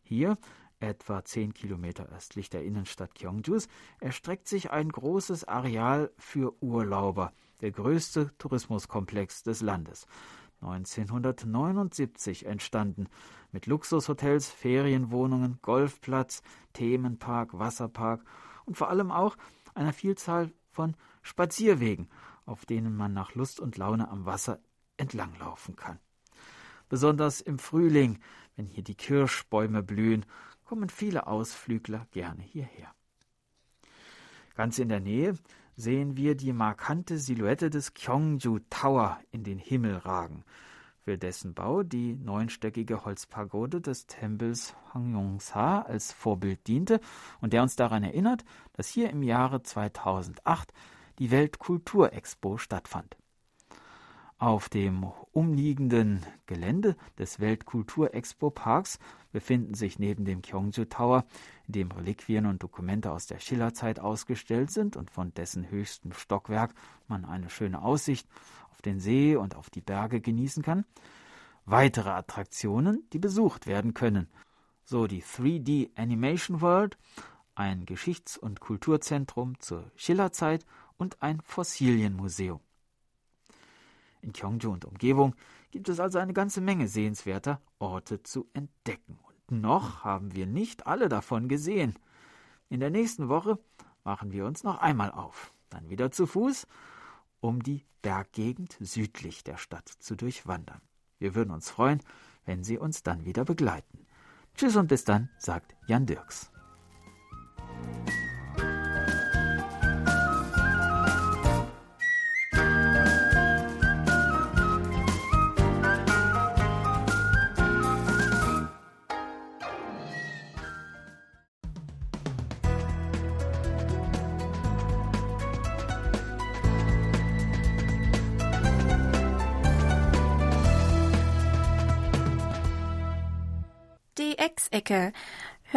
Hier 0.04 0.38
etwa 0.80 1.24
zehn 1.24 1.54
Kilometer 1.54 2.08
östlich 2.10 2.50
der 2.50 2.64
Innenstadt 2.64 3.16
Gyeongjus, 3.16 3.68
erstreckt 4.00 4.48
sich 4.48 4.72
ein 4.72 4.90
großes 4.90 5.46
Areal 5.46 6.12
für 6.18 6.54
Urlauber, 6.62 7.34
der 7.62 7.72
größte 7.72 8.32
Tourismuskomplex 8.38 9.44
des 9.44 9.62
Landes. 9.62 10.08
1979 10.62 12.46
entstanden, 12.46 13.08
mit 13.52 13.66
Luxushotels, 13.66 14.50
Ferienwohnungen, 14.50 15.60
Golfplatz, 15.62 16.42
Themenpark, 16.74 17.58
Wasserpark 17.58 18.24
und 18.66 18.76
vor 18.78 18.90
allem 18.90 19.12
auch 19.12 19.38
einer 19.74 19.94
Vielzahl 19.94 20.52
von 20.72 20.96
Spazierwegen, 21.22 22.10
auf 22.46 22.66
denen 22.66 22.96
man 22.96 23.14
nach 23.14 23.36
Lust 23.36 23.60
und 23.60 23.78
Laune 23.78 24.10
am 24.10 24.26
Wasser 24.26 24.60
entlanglaufen 24.98 25.76
kann. 25.76 26.00
Besonders 26.90 27.40
im 27.40 27.60
Frühling, 27.60 28.20
wenn 28.56 28.66
hier 28.66 28.84
die 28.84 28.96
Kirschbäume 28.96 29.84
blühen 29.84 30.26
kommen 30.66 30.90
viele 30.90 31.26
Ausflügler 31.26 32.06
gerne 32.12 32.44
hierher. 32.44 32.94
Ganz 34.54 34.78
in 34.78 34.90
der 34.90 35.00
Nähe 35.00 35.36
sehen 35.80 36.18
wir 36.18 36.36
die 36.36 36.52
markante 36.52 37.18
Silhouette 37.18 37.70
des 37.70 37.94
Gyeongju 37.94 38.60
Tower 38.70 39.18
in 39.32 39.46
den 39.46 39.58
Himmel 39.58 39.96
ragen, 39.96 40.44
für 41.00 41.18
dessen 41.18 41.54
Bau 41.54 41.84
die 41.84 42.18
neunstöckige 42.18 43.06
Holzpagode 43.06 43.80
des 43.80 44.06
Tempels 44.06 44.76
Hwangyongsa 44.92 45.84
als 45.84 46.12
Vorbild 46.12 46.68
diente 46.68 47.00
und 47.40 47.54
der 47.54 47.62
uns 47.62 47.78
daran 47.78 48.04
erinnert, 48.04 48.44
dass 48.74 48.90
hier 48.90 49.10
im 49.10 49.24
Jahre 49.24 49.64
2008 49.64 50.74
die 51.18 51.32
Weltkulturexpo 51.32 52.58
stattfand. 52.58 53.16
Auf 54.38 54.68
dem 54.68 55.06
umliegenden 55.32 56.26
Gelände 56.46 56.98
des 57.18 57.40
Weltkulturexpo-Parks 57.40 59.00
befinden 59.32 59.76
sich 59.76 60.00
neben 60.00 60.26
dem 60.26 60.42
Gyeongju 60.42 60.86
Tower, 60.86 61.26
in 61.70 61.74
dem 61.74 61.92
Reliquien 61.92 62.48
und 62.48 62.64
Dokumente 62.64 63.12
aus 63.12 63.28
der 63.28 63.40
Schillerzeit 63.40 64.00
ausgestellt 64.00 64.72
sind 64.72 64.98
und 64.98 65.12
von 65.12 65.36
dessen 65.36 65.70
höchstem 65.70 66.14
Stockwerk 66.14 66.74
man 67.08 67.26
eine 67.26 67.52
schöne 67.52 67.84
Aussicht 67.84 68.28
auf 68.72 68.82
den 68.82 69.00
See 69.00 69.36
und 69.36 69.56
auf 69.56 69.70
die 69.70 69.82
Berge 69.82 70.20
genießen 70.20 70.64
kann, 70.64 70.84
weitere 71.66 72.10
Attraktionen, 72.10 73.08
die 73.14 73.20
besucht 73.20 73.68
werden 73.68 73.94
können, 73.94 74.30
so 74.84 75.06
die 75.06 75.22
3D 75.22 75.92
Animation 75.96 76.62
World, 76.62 76.98
ein 77.54 77.86
Geschichts- 77.86 78.36
und 78.36 78.62
Kulturzentrum 78.62 79.60
zur 79.60 79.92
Schillerzeit 79.96 80.66
und 80.98 81.22
ein 81.22 81.40
Fossilienmuseum. 81.42 82.62
In 84.24 84.34
Gyeongju 84.34 84.72
und 84.72 84.86
Umgebung 84.86 85.36
gibt 85.70 85.88
es 85.88 86.00
also 86.00 86.18
eine 86.18 86.34
ganze 86.34 86.62
Menge 86.62 86.88
sehenswerter 86.88 87.62
Orte 87.78 88.24
zu 88.24 88.50
entdecken. 88.54 89.20
Noch 89.52 90.04
haben 90.04 90.34
wir 90.34 90.46
nicht 90.46 90.88
alle 90.88 91.10
davon 91.10 91.48
gesehen. 91.48 91.96
In 92.70 92.80
der 92.80 92.90
nächsten 92.90 93.30
Woche 93.30 93.60
machen 94.04 94.32
wir 94.32 94.46
uns 94.46 94.64
noch 94.64 94.80
einmal 94.80 95.12
auf, 95.12 95.54
dann 95.70 95.90
wieder 95.90 96.12
zu 96.12 96.26
Fuß, 96.26 96.68
um 97.42 97.64
die 97.64 97.86
Berggegend 98.02 98.78
südlich 98.80 99.44
der 99.44 99.58
Stadt 99.58 99.88
zu 99.88 100.16
durchwandern. 100.16 100.82
Wir 101.18 101.36
würden 101.36 101.52
uns 101.52 101.70
freuen, 101.70 102.02
wenn 102.46 102.64
Sie 102.64 102.78
uns 102.78 103.04
dann 103.04 103.26
wieder 103.26 103.44
begleiten. 103.44 104.06
Tschüss 104.56 104.76
und 104.76 104.88
bis 104.88 105.04
dann, 105.04 105.30
sagt 105.38 105.76
Jan 105.88 106.06
Dirks. 106.06 106.52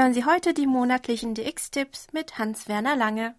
Hören 0.03 0.15
Sie 0.15 0.25
heute 0.25 0.53
die 0.53 0.67
monatlichen 0.67 1.33
DX-Tipps 1.37 2.09
mit 2.13 2.37
Hans-Werner 2.37 2.97
Lange. 2.97 3.37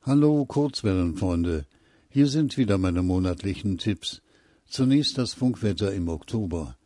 Hallo 0.00 0.46
Kurzwellenfreunde, 0.46 1.66
hier 2.08 2.28
sind 2.28 2.56
wieder 2.56 2.78
meine 2.78 3.02
monatlichen 3.02 3.76
Tipps. 3.76 4.22
Zunächst 4.66 5.18
das 5.18 5.34
Funkwetter 5.34 5.92
im 5.92 6.08
Oktober. 6.08 6.78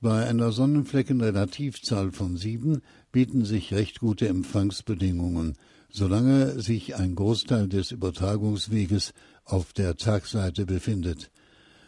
Bei 0.00 0.26
einer 0.26 0.50
Sonnenfleckenrelativzahl 0.50 2.10
von 2.10 2.36
sieben 2.36 2.82
bieten 3.12 3.44
sich 3.44 3.72
recht 3.72 4.00
gute 4.00 4.26
Empfangsbedingungen, 4.26 5.56
solange 5.88 6.60
sich 6.60 6.96
ein 6.96 7.14
Großteil 7.14 7.68
des 7.68 7.92
Übertragungsweges 7.92 9.12
auf 9.44 9.72
der 9.72 9.94
Tagseite 9.96 10.66
befindet. 10.66 11.30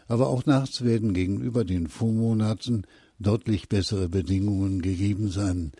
Aber 0.06 0.28
auch 0.28 0.46
nachts 0.46 0.84
werden 0.84 1.14
gegenüber 1.14 1.64
den 1.64 1.88
Vormonaten 1.88 2.86
deutlich 3.18 3.68
bessere 3.68 4.08
Bedingungen 4.08 4.82
gegeben 4.82 5.30
sein, 5.30 5.72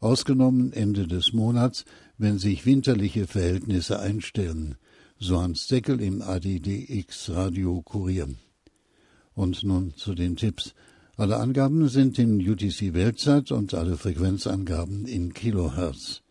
ausgenommen 0.00 0.72
Ende 0.72 1.06
des 1.06 1.32
Monats, 1.32 1.84
wenn 2.16 2.38
sich 2.38 2.66
winterliche 2.66 3.26
Verhältnisse 3.26 3.98
einstellen, 4.00 4.76
so 5.18 5.40
Hans 5.40 5.66
Deckel 5.66 6.00
im 6.00 6.22
ADDX 6.22 7.30
Radio 7.30 7.82
Kurier. 7.82 8.28
Und 9.34 9.62
nun 9.64 9.94
zu 9.96 10.14
den 10.14 10.36
Tipps. 10.36 10.74
Alle 11.16 11.38
Angaben 11.38 11.88
sind 11.88 12.18
in 12.18 12.38
UTC 12.48 12.94
Weltzeit 12.94 13.50
und 13.50 13.74
alle 13.74 13.96
Frequenzangaben 13.96 15.06
in 15.06 15.34
Kilohertz. 15.34 16.22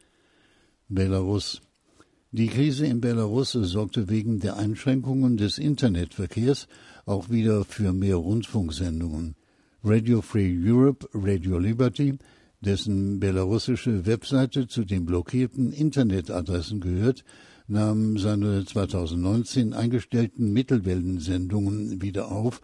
Belarus. 0.88 1.62
Die 2.32 2.48
Krise 2.48 2.86
in 2.86 3.02
Belarus 3.02 3.52
sorgte 3.52 4.10
wegen 4.10 4.40
der 4.40 4.56
Einschränkungen 4.56 5.36
des 5.36 5.58
Internetverkehrs 5.58 6.68
auch 7.06 7.30
wieder 7.30 7.66
für 7.66 7.94
mehr 7.94 8.16
Rundfunksendungen. 8.16 9.36
Radio 9.84 10.22
Free 10.22 10.58
Europe, 10.62 11.08
Radio 11.14 11.58
Liberty, 11.58 12.18
dessen 12.62 13.20
belarussische 13.20 14.06
Webseite 14.06 14.68
zu 14.68 14.84
den 14.84 15.06
blockierten 15.06 15.72
Internetadressen 15.72 16.80
gehört, 16.80 17.24
nahm 17.68 18.18
seine 18.18 18.66
2019 18.66 19.74
eingestellten 19.74 20.54
Mittelwellensendungen 20.54 22.02
wieder 22.02 22.32
auf, 22.32 22.62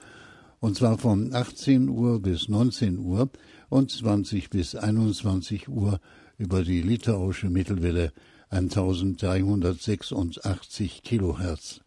und 0.59 0.77
zwar 0.77 0.97
von 0.97 1.33
18 1.33 1.89
Uhr 1.89 2.21
bis 2.21 2.47
19 2.47 2.99
Uhr 2.99 3.29
und 3.69 3.91
20 3.91 4.49
bis 4.49 4.75
21 4.75 5.67
Uhr 5.67 5.99
über 6.37 6.63
die 6.63 6.81
litauische 6.81 7.49
Mittelwelle 7.49 8.13
1386 8.49 11.03
Kilohertz. 11.03 11.81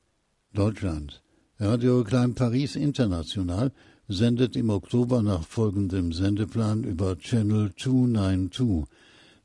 Deutschland. 0.52 1.22
Radio 1.58 2.04
Klein 2.04 2.34
Paris 2.34 2.76
International 2.76 3.72
sendet 4.08 4.56
im 4.56 4.70
Oktober 4.70 5.22
nach 5.22 5.44
folgendem 5.44 6.12
Sendeplan 6.12 6.84
über 6.84 7.18
Channel 7.18 7.72
292. 7.74 8.86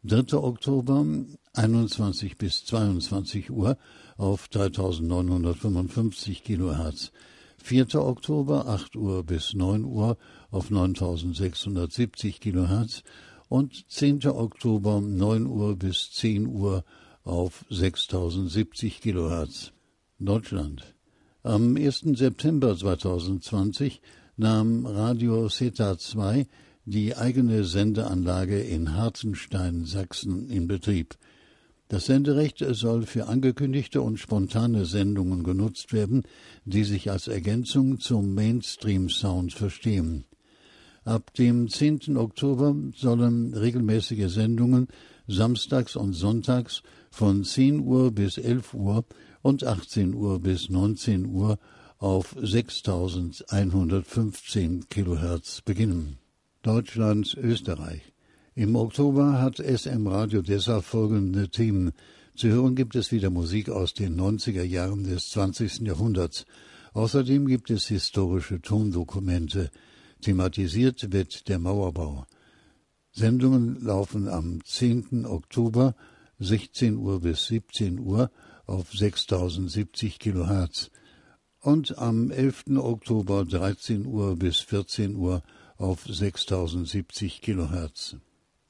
3. 0.04 0.36
Oktober 0.38 1.06
21 1.54 2.38
bis 2.38 2.66
22 2.66 3.52
Uhr 3.52 3.78
auf 4.18 4.48
3955 4.48 6.44
Kilohertz. 6.44 7.12
4. 7.58 7.94
Oktober 7.96 8.68
8 8.68 8.96
Uhr 8.96 9.24
bis 9.24 9.54
9 9.54 9.86
Uhr 9.86 10.18
auf 10.50 10.72
9670 10.72 12.40
Kilohertz 12.40 13.04
und 13.48 13.86
10. 13.92 14.26
Oktober 14.26 15.02
9 15.02 15.46
Uhr 15.46 15.76
bis 15.76 16.12
10 16.14 16.48
Uhr 16.48 16.84
auf 17.24 17.64
6070 17.70 19.02
kHz. 19.02 19.72
Deutschland. 20.18 20.96
Am 21.44 21.76
1. 21.76 22.06
September 22.16 22.76
2020 22.76 24.02
nahm 24.42 24.88
Radio 24.88 25.48
Zeta 25.50 26.00
2 26.00 26.48
die 26.86 27.16
eigene 27.16 27.64
Sendeanlage 27.64 28.60
in 28.60 28.96
Hartenstein, 28.96 29.86
Sachsen 29.86 30.50
in 30.50 30.68
Betrieb. 30.68 31.16
Das 31.90 32.08
Senderecht 32.08 32.66
soll 32.72 33.04
für 33.04 33.28
angekündigte 33.28 34.02
und 34.02 34.18
spontane 34.18 34.86
Sendungen 34.86 35.44
genutzt 35.44 35.94
werden, 35.94 36.24
die 36.66 36.84
sich 36.86 37.12
als 37.12 37.28
Ergänzung 37.28 38.00
zum 38.00 38.34
Mainstream-Sound 38.34 39.54
verstehen. 39.54 40.26
Ab 41.06 41.36
dem 41.36 41.70
10. 41.70 42.18
Oktober 42.18 42.76
sollen 42.96 43.54
regelmäßige 43.54 44.28
Sendungen 44.28 44.88
samstags 45.28 45.96
und 45.96 46.14
sonntags 46.14 46.82
von 47.12 47.44
10 47.44 47.82
Uhr 47.82 48.12
bis 48.12 48.40
11 48.40 48.74
Uhr 48.74 49.06
und 49.44 49.64
18 49.64 50.16
Uhr 50.16 50.40
bis 50.40 50.72
19 50.72 51.28
Uhr 51.28 51.60
auf 52.02 52.36
6115 52.42 54.90
Kilohertz 54.90 55.62
beginnen. 55.62 56.18
Deutschland, 56.64 57.36
Österreich. 57.36 58.02
Im 58.56 58.76
Oktober 58.76 59.40
hat 59.40 59.58
SM 59.58 60.08
Radio 60.08 60.42
deshalb 60.42 60.84
folgende 60.84 61.50
Themen. 61.50 61.92
Zu 62.36 62.48
hören 62.48 62.76
gibt 62.76 62.96
es 62.96 63.12
wieder 63.12 63.30
Musik 63.30 63.70
aus 63.70 63.94
den 63.94 64.20
90er 64.20 64.64
Jahren 64.64 65.04
des 65.04 65.30
20. 65.30 65.82
Jahrhunderts. 65.82 66.48
Außerdem 66.94 67.46
gibt 67.46 67.70
es 67.70 67.86
historische 67.86 68.60
Tondokumente. 68.60 69.70
Thematisiert 70.22 71.14
wird 71.14 71.48
der 71.50 71.60
Mauerbau. 71.60 72.26
Sendungen 73.12 73.80
laufen 73.80 74.28
am 74.28 74.66
10. 74.66 75.28
Oktober 75.28 75.94
16 76.40 76.98
Uhr 76.98 77.22
bis 77.22 77.46
17 77.46 78.00
Uhr 78.00 78.32
auf 78.66 78.92
6070 78.92 80.18
Kilohertz 80.18 80.90
und 81.62 81.98
am 82.00 82.32
11. 82.32 82.78
Oktober 82.78 83.46
13 83.46 84.06
Uhr 84.06 84.36
bis 84.36 84.58
14 84.60 85.16
Uhr 85.16 85.44
auf 85.78 86.06
6070 86.06 87.42
Kilohertz. 87.42 88.16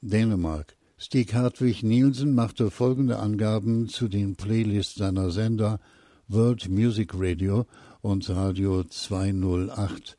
Dänemark. 0.02 0.76
Stig 0.98 1.34
Hartwig 1.34 1.82
Nielsen 1.82 2.34
machte 2.34 2.70
folgende 2.70 3.18
Angaben 3.18 3.88
zu 3.88 4.08
den 4.08 4.36
Playlists 4.36 4.94
seiner 4.96 5.30
Sender 5.30 5.80
World 6.28 6.68
Music 6.68 7.12
Radio 7.14 7.66
und 8.02 8.28
Radio 8.30 8.84
208. 8.84 10.16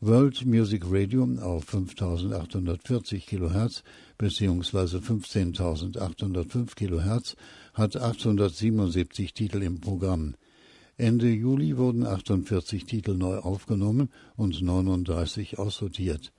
World 0.00 0.46
Music 0.46 0.84
Radio 0.86 1.28
auf 1.40 1.64
5840 1.64 3.26
Kilohertz 3.26 3.82
bzw. 4.18 5.00
15805 5.00 6.74
Kilohertz 6.74 7.36
hat 7.74 7.96
877 7.96 9.32
Titel 9.32 9.62
im 9.62 9.80
Programm. 9.80 10.34
Ende 11.00 11.30
Juli 11.30 11.78
wurden 11.78 12.06
48 12.06 12.84
Titel 12.84 13.14
neu 13.14 13.38
aufgenommen 13.38 14.10
und 14.36 14.60
39 14.60 15.58
aussortiert. 15.58 16.30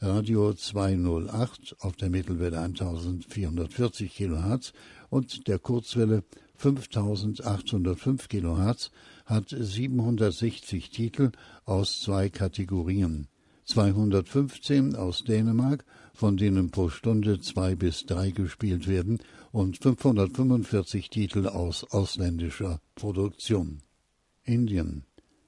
Radio 0.00 0.54
208 0.54 1.74
auf 1.80 1.96
der 1.96 2.08
Mittelwelle 2.08 2.60
1440 2.60 4.14
kHz 4.14 4.72
und 5.10 5.48
der 5.48 5.58
Kurzwelle 5.58 6.22
5805 6.54 8.28
kHz 8.28 8.92
hat 9.26 9.48
760 9.48 10.90
Titel 10.90 11.32
aus 11.64 12.00
zwei 12.00 12.28
Kategorien. 12.28 13.26
215 13.64 14.94
aus 14.94 15.24
Dänemark, 15.24 15.84
von 16.14 16.36
denen 16.36 16.70
pro 16.70 16.88
Stunde 16.88 17.40
zwei 17.40 17.74
bis 17.74 18.06
drei 18.06 18.30
gespielt 18.30 18.86
werden, 18.86 19.18
und 19.50 19.78
545 19.78 21.10
Titel 21.10 21.48
aus 21.48 21.82
ausländischer 21.82 22.80
Produktion. 22.94 23.82
Indien. 24.48 25.04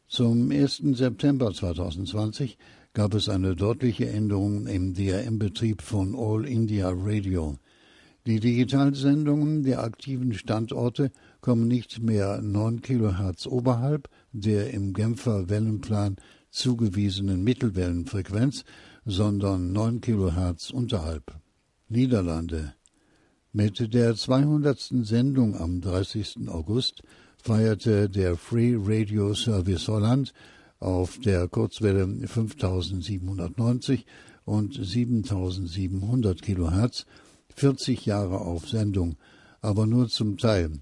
Zum 0.06 0.50
1. 0.50 0.82
September 0.92 1.52
2020 1.52 2.58
gab 2.92 3.14
es 3.14 3.28
eine 3.28 3.54
deutliche 3.56 4.08
Änderung 4.08 4.66
im 4.66 4.94
DRM-Betrieb 4.94 5.82
von 5.82 6.14
All 6.16 6.46
India 6.46 6.90
Radio. 6.92 7.56
Die 8.26 8.40
Digitalsendungen 8.40 9.62
der 9.62 9.82
aktiven 9.82 10.34
Standorte 10.34 11.10
kommen 11.40 11.68
nicht 11.68 12.02
mehr 12.02 12.42
9 12.42 12.82
kHz 12.82 13.46
oberhalb 13.46 14.10
der 14.32 14.74
im 14.74 14.92
Genfer 14.92 15.48
Wellenplan 15.48 16.16
zugewiesenen 16.50 17.42
Mittelwellenfrequenz, 17.42 18.64
sondern 19.04 19.72
9 19.72 20.00
kHz 20.00 20.70
unterhalb. 20.70 21.34
Niederlande. 21.88 22.74
Mit 23.52 23.94
der 23.94 24.14
200. 24.14 24.78
Sendung 25.02 25.56
am 25.56 25.80
30. 25.80 26.48
August 26.48 27.02
feierte 27.40 28.08
der 28.08 28.36
Free 28.36 28.76
Radio 28.78 29.34
Service 29.34 29.88
Holland 29.88 30.32
auf 30.78 31.18
der 31.18 31.48
Kurzwelle 31.48 32.06
5790 32.26 34.06
und 34.44 34.74
7700 34.74 36.42
Kilohertz 36.42 37.06
40 37.54 38.06
Jahre 38.06 38.40
auf 38.40 38.68
Sendung, 38.68 39.16
aber 39.60 39.86
nur 39.86 40.08
zum 40.08 40.36
Teil. 40.38 40.80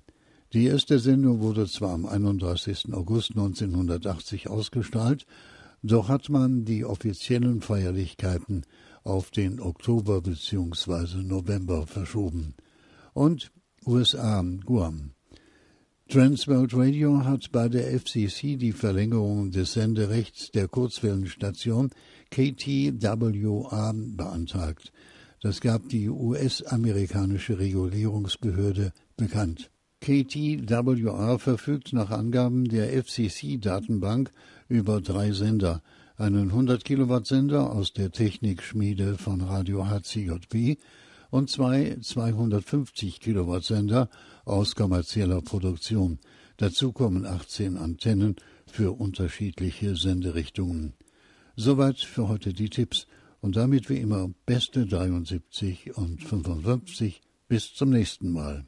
Die 0.53 0.67
erste 0.67 0.99
Sendung 0.99 1.41
wurde 1.41 1.67
zwar 1.67 1.93
am 1.93 2.07
31. 2.07 2.93
August 2.93 3.31
1980 3.31 4.49
ausgestrahlt, 4.49 5.27
doch 5.83 6.09
hat 6.09 6.29
man 6.29 6.65
die 6.65 6.85
offiziellen 6.85 7.61
Feierlichkeiten 7.61 8.63
auf 9.05 9.31
den 9.31 9.61
Oktober 9.61 10.21
bzw. 10.23 11.23
November 11.23 11.87
verschoben. 11.87 12.55
Und 13.15 13.51
USA, 13.87 14.45
Guam. 14.65 15.13
Transworld 16.11 16.73
Radio 16.73 17.23
hat 17.27 17.53
bei 17.53 17.69
der 17.69 17.93
FCC 17.93 18.57
die 18.57 18.73
Verlängerung 18.73 19.51
des 19.51 19.75
Senderechts 19.75 20.51
der 20.51 20.67
Kurzwellenstation 20.67 21.91
KTWA 22.31 23.93
beantragt. 23.95 24.91
Das 25.43 25.61
gab 25.61 25.91
die 25.91 26.09
US-amerikanische 26.09 27.59
Regulierungsbehörde 27.59 28.95
bekannt. 29.19 29.71
KTWA 30.01 31.37
verfügt 31.37 31.93
nach 31.93 32.11
Angaben 32.11 32.65
der 32.65 32.91
FCC-Datenbank 33.05 34.33
über 34.67 35.03
drei 35.03 35.33
Sender, 35.33 35.83
einen 36.17 36.49
100 36.49 36.87
Kilowatt 36.87 37.27
Sender 37.27 37.71
aus 37.71 37.93
der 37.93 38.13
Technikschmiede 38.13 39.19
von 39.19 39.43
Radio 39.43 39.87
HCJB 39.91 40.79
und 41.31 41.51
zwei 41.51 41.99
250 42.01 43.21
Kilowatt 43.21 43.65
Sender 43.65 44.09
aus 44.49 44.75
kommerzieller 44.75 45.43
Produktion. 45.43 46.19
Dazu 46.57 46.93
kommen 46.93 47.27
18 47.27 47.77
Antennen 47.77 48.37
für 48.67 48.99
unterschiedliche 48.99 49.97
Senderichtungen. 49.97 50.95
Soweit 51.57 51.99
für 51.99 52.29
heute 52.29 52.53
die 52.53 52.71
Tipps 52.71 53.07
und 53.41 53.57
damit 53.57 53.89
wie 53.89 53.99
immer 53.99 54.31
beste 54.47 54.87
73 54.87 55.97
und 55.97 56.23
55. 56.23 57.21
Bis 57.49 57.75
zum 57.75 57.91
nächsten 57.91 58.31
Mal. 58.31 58.68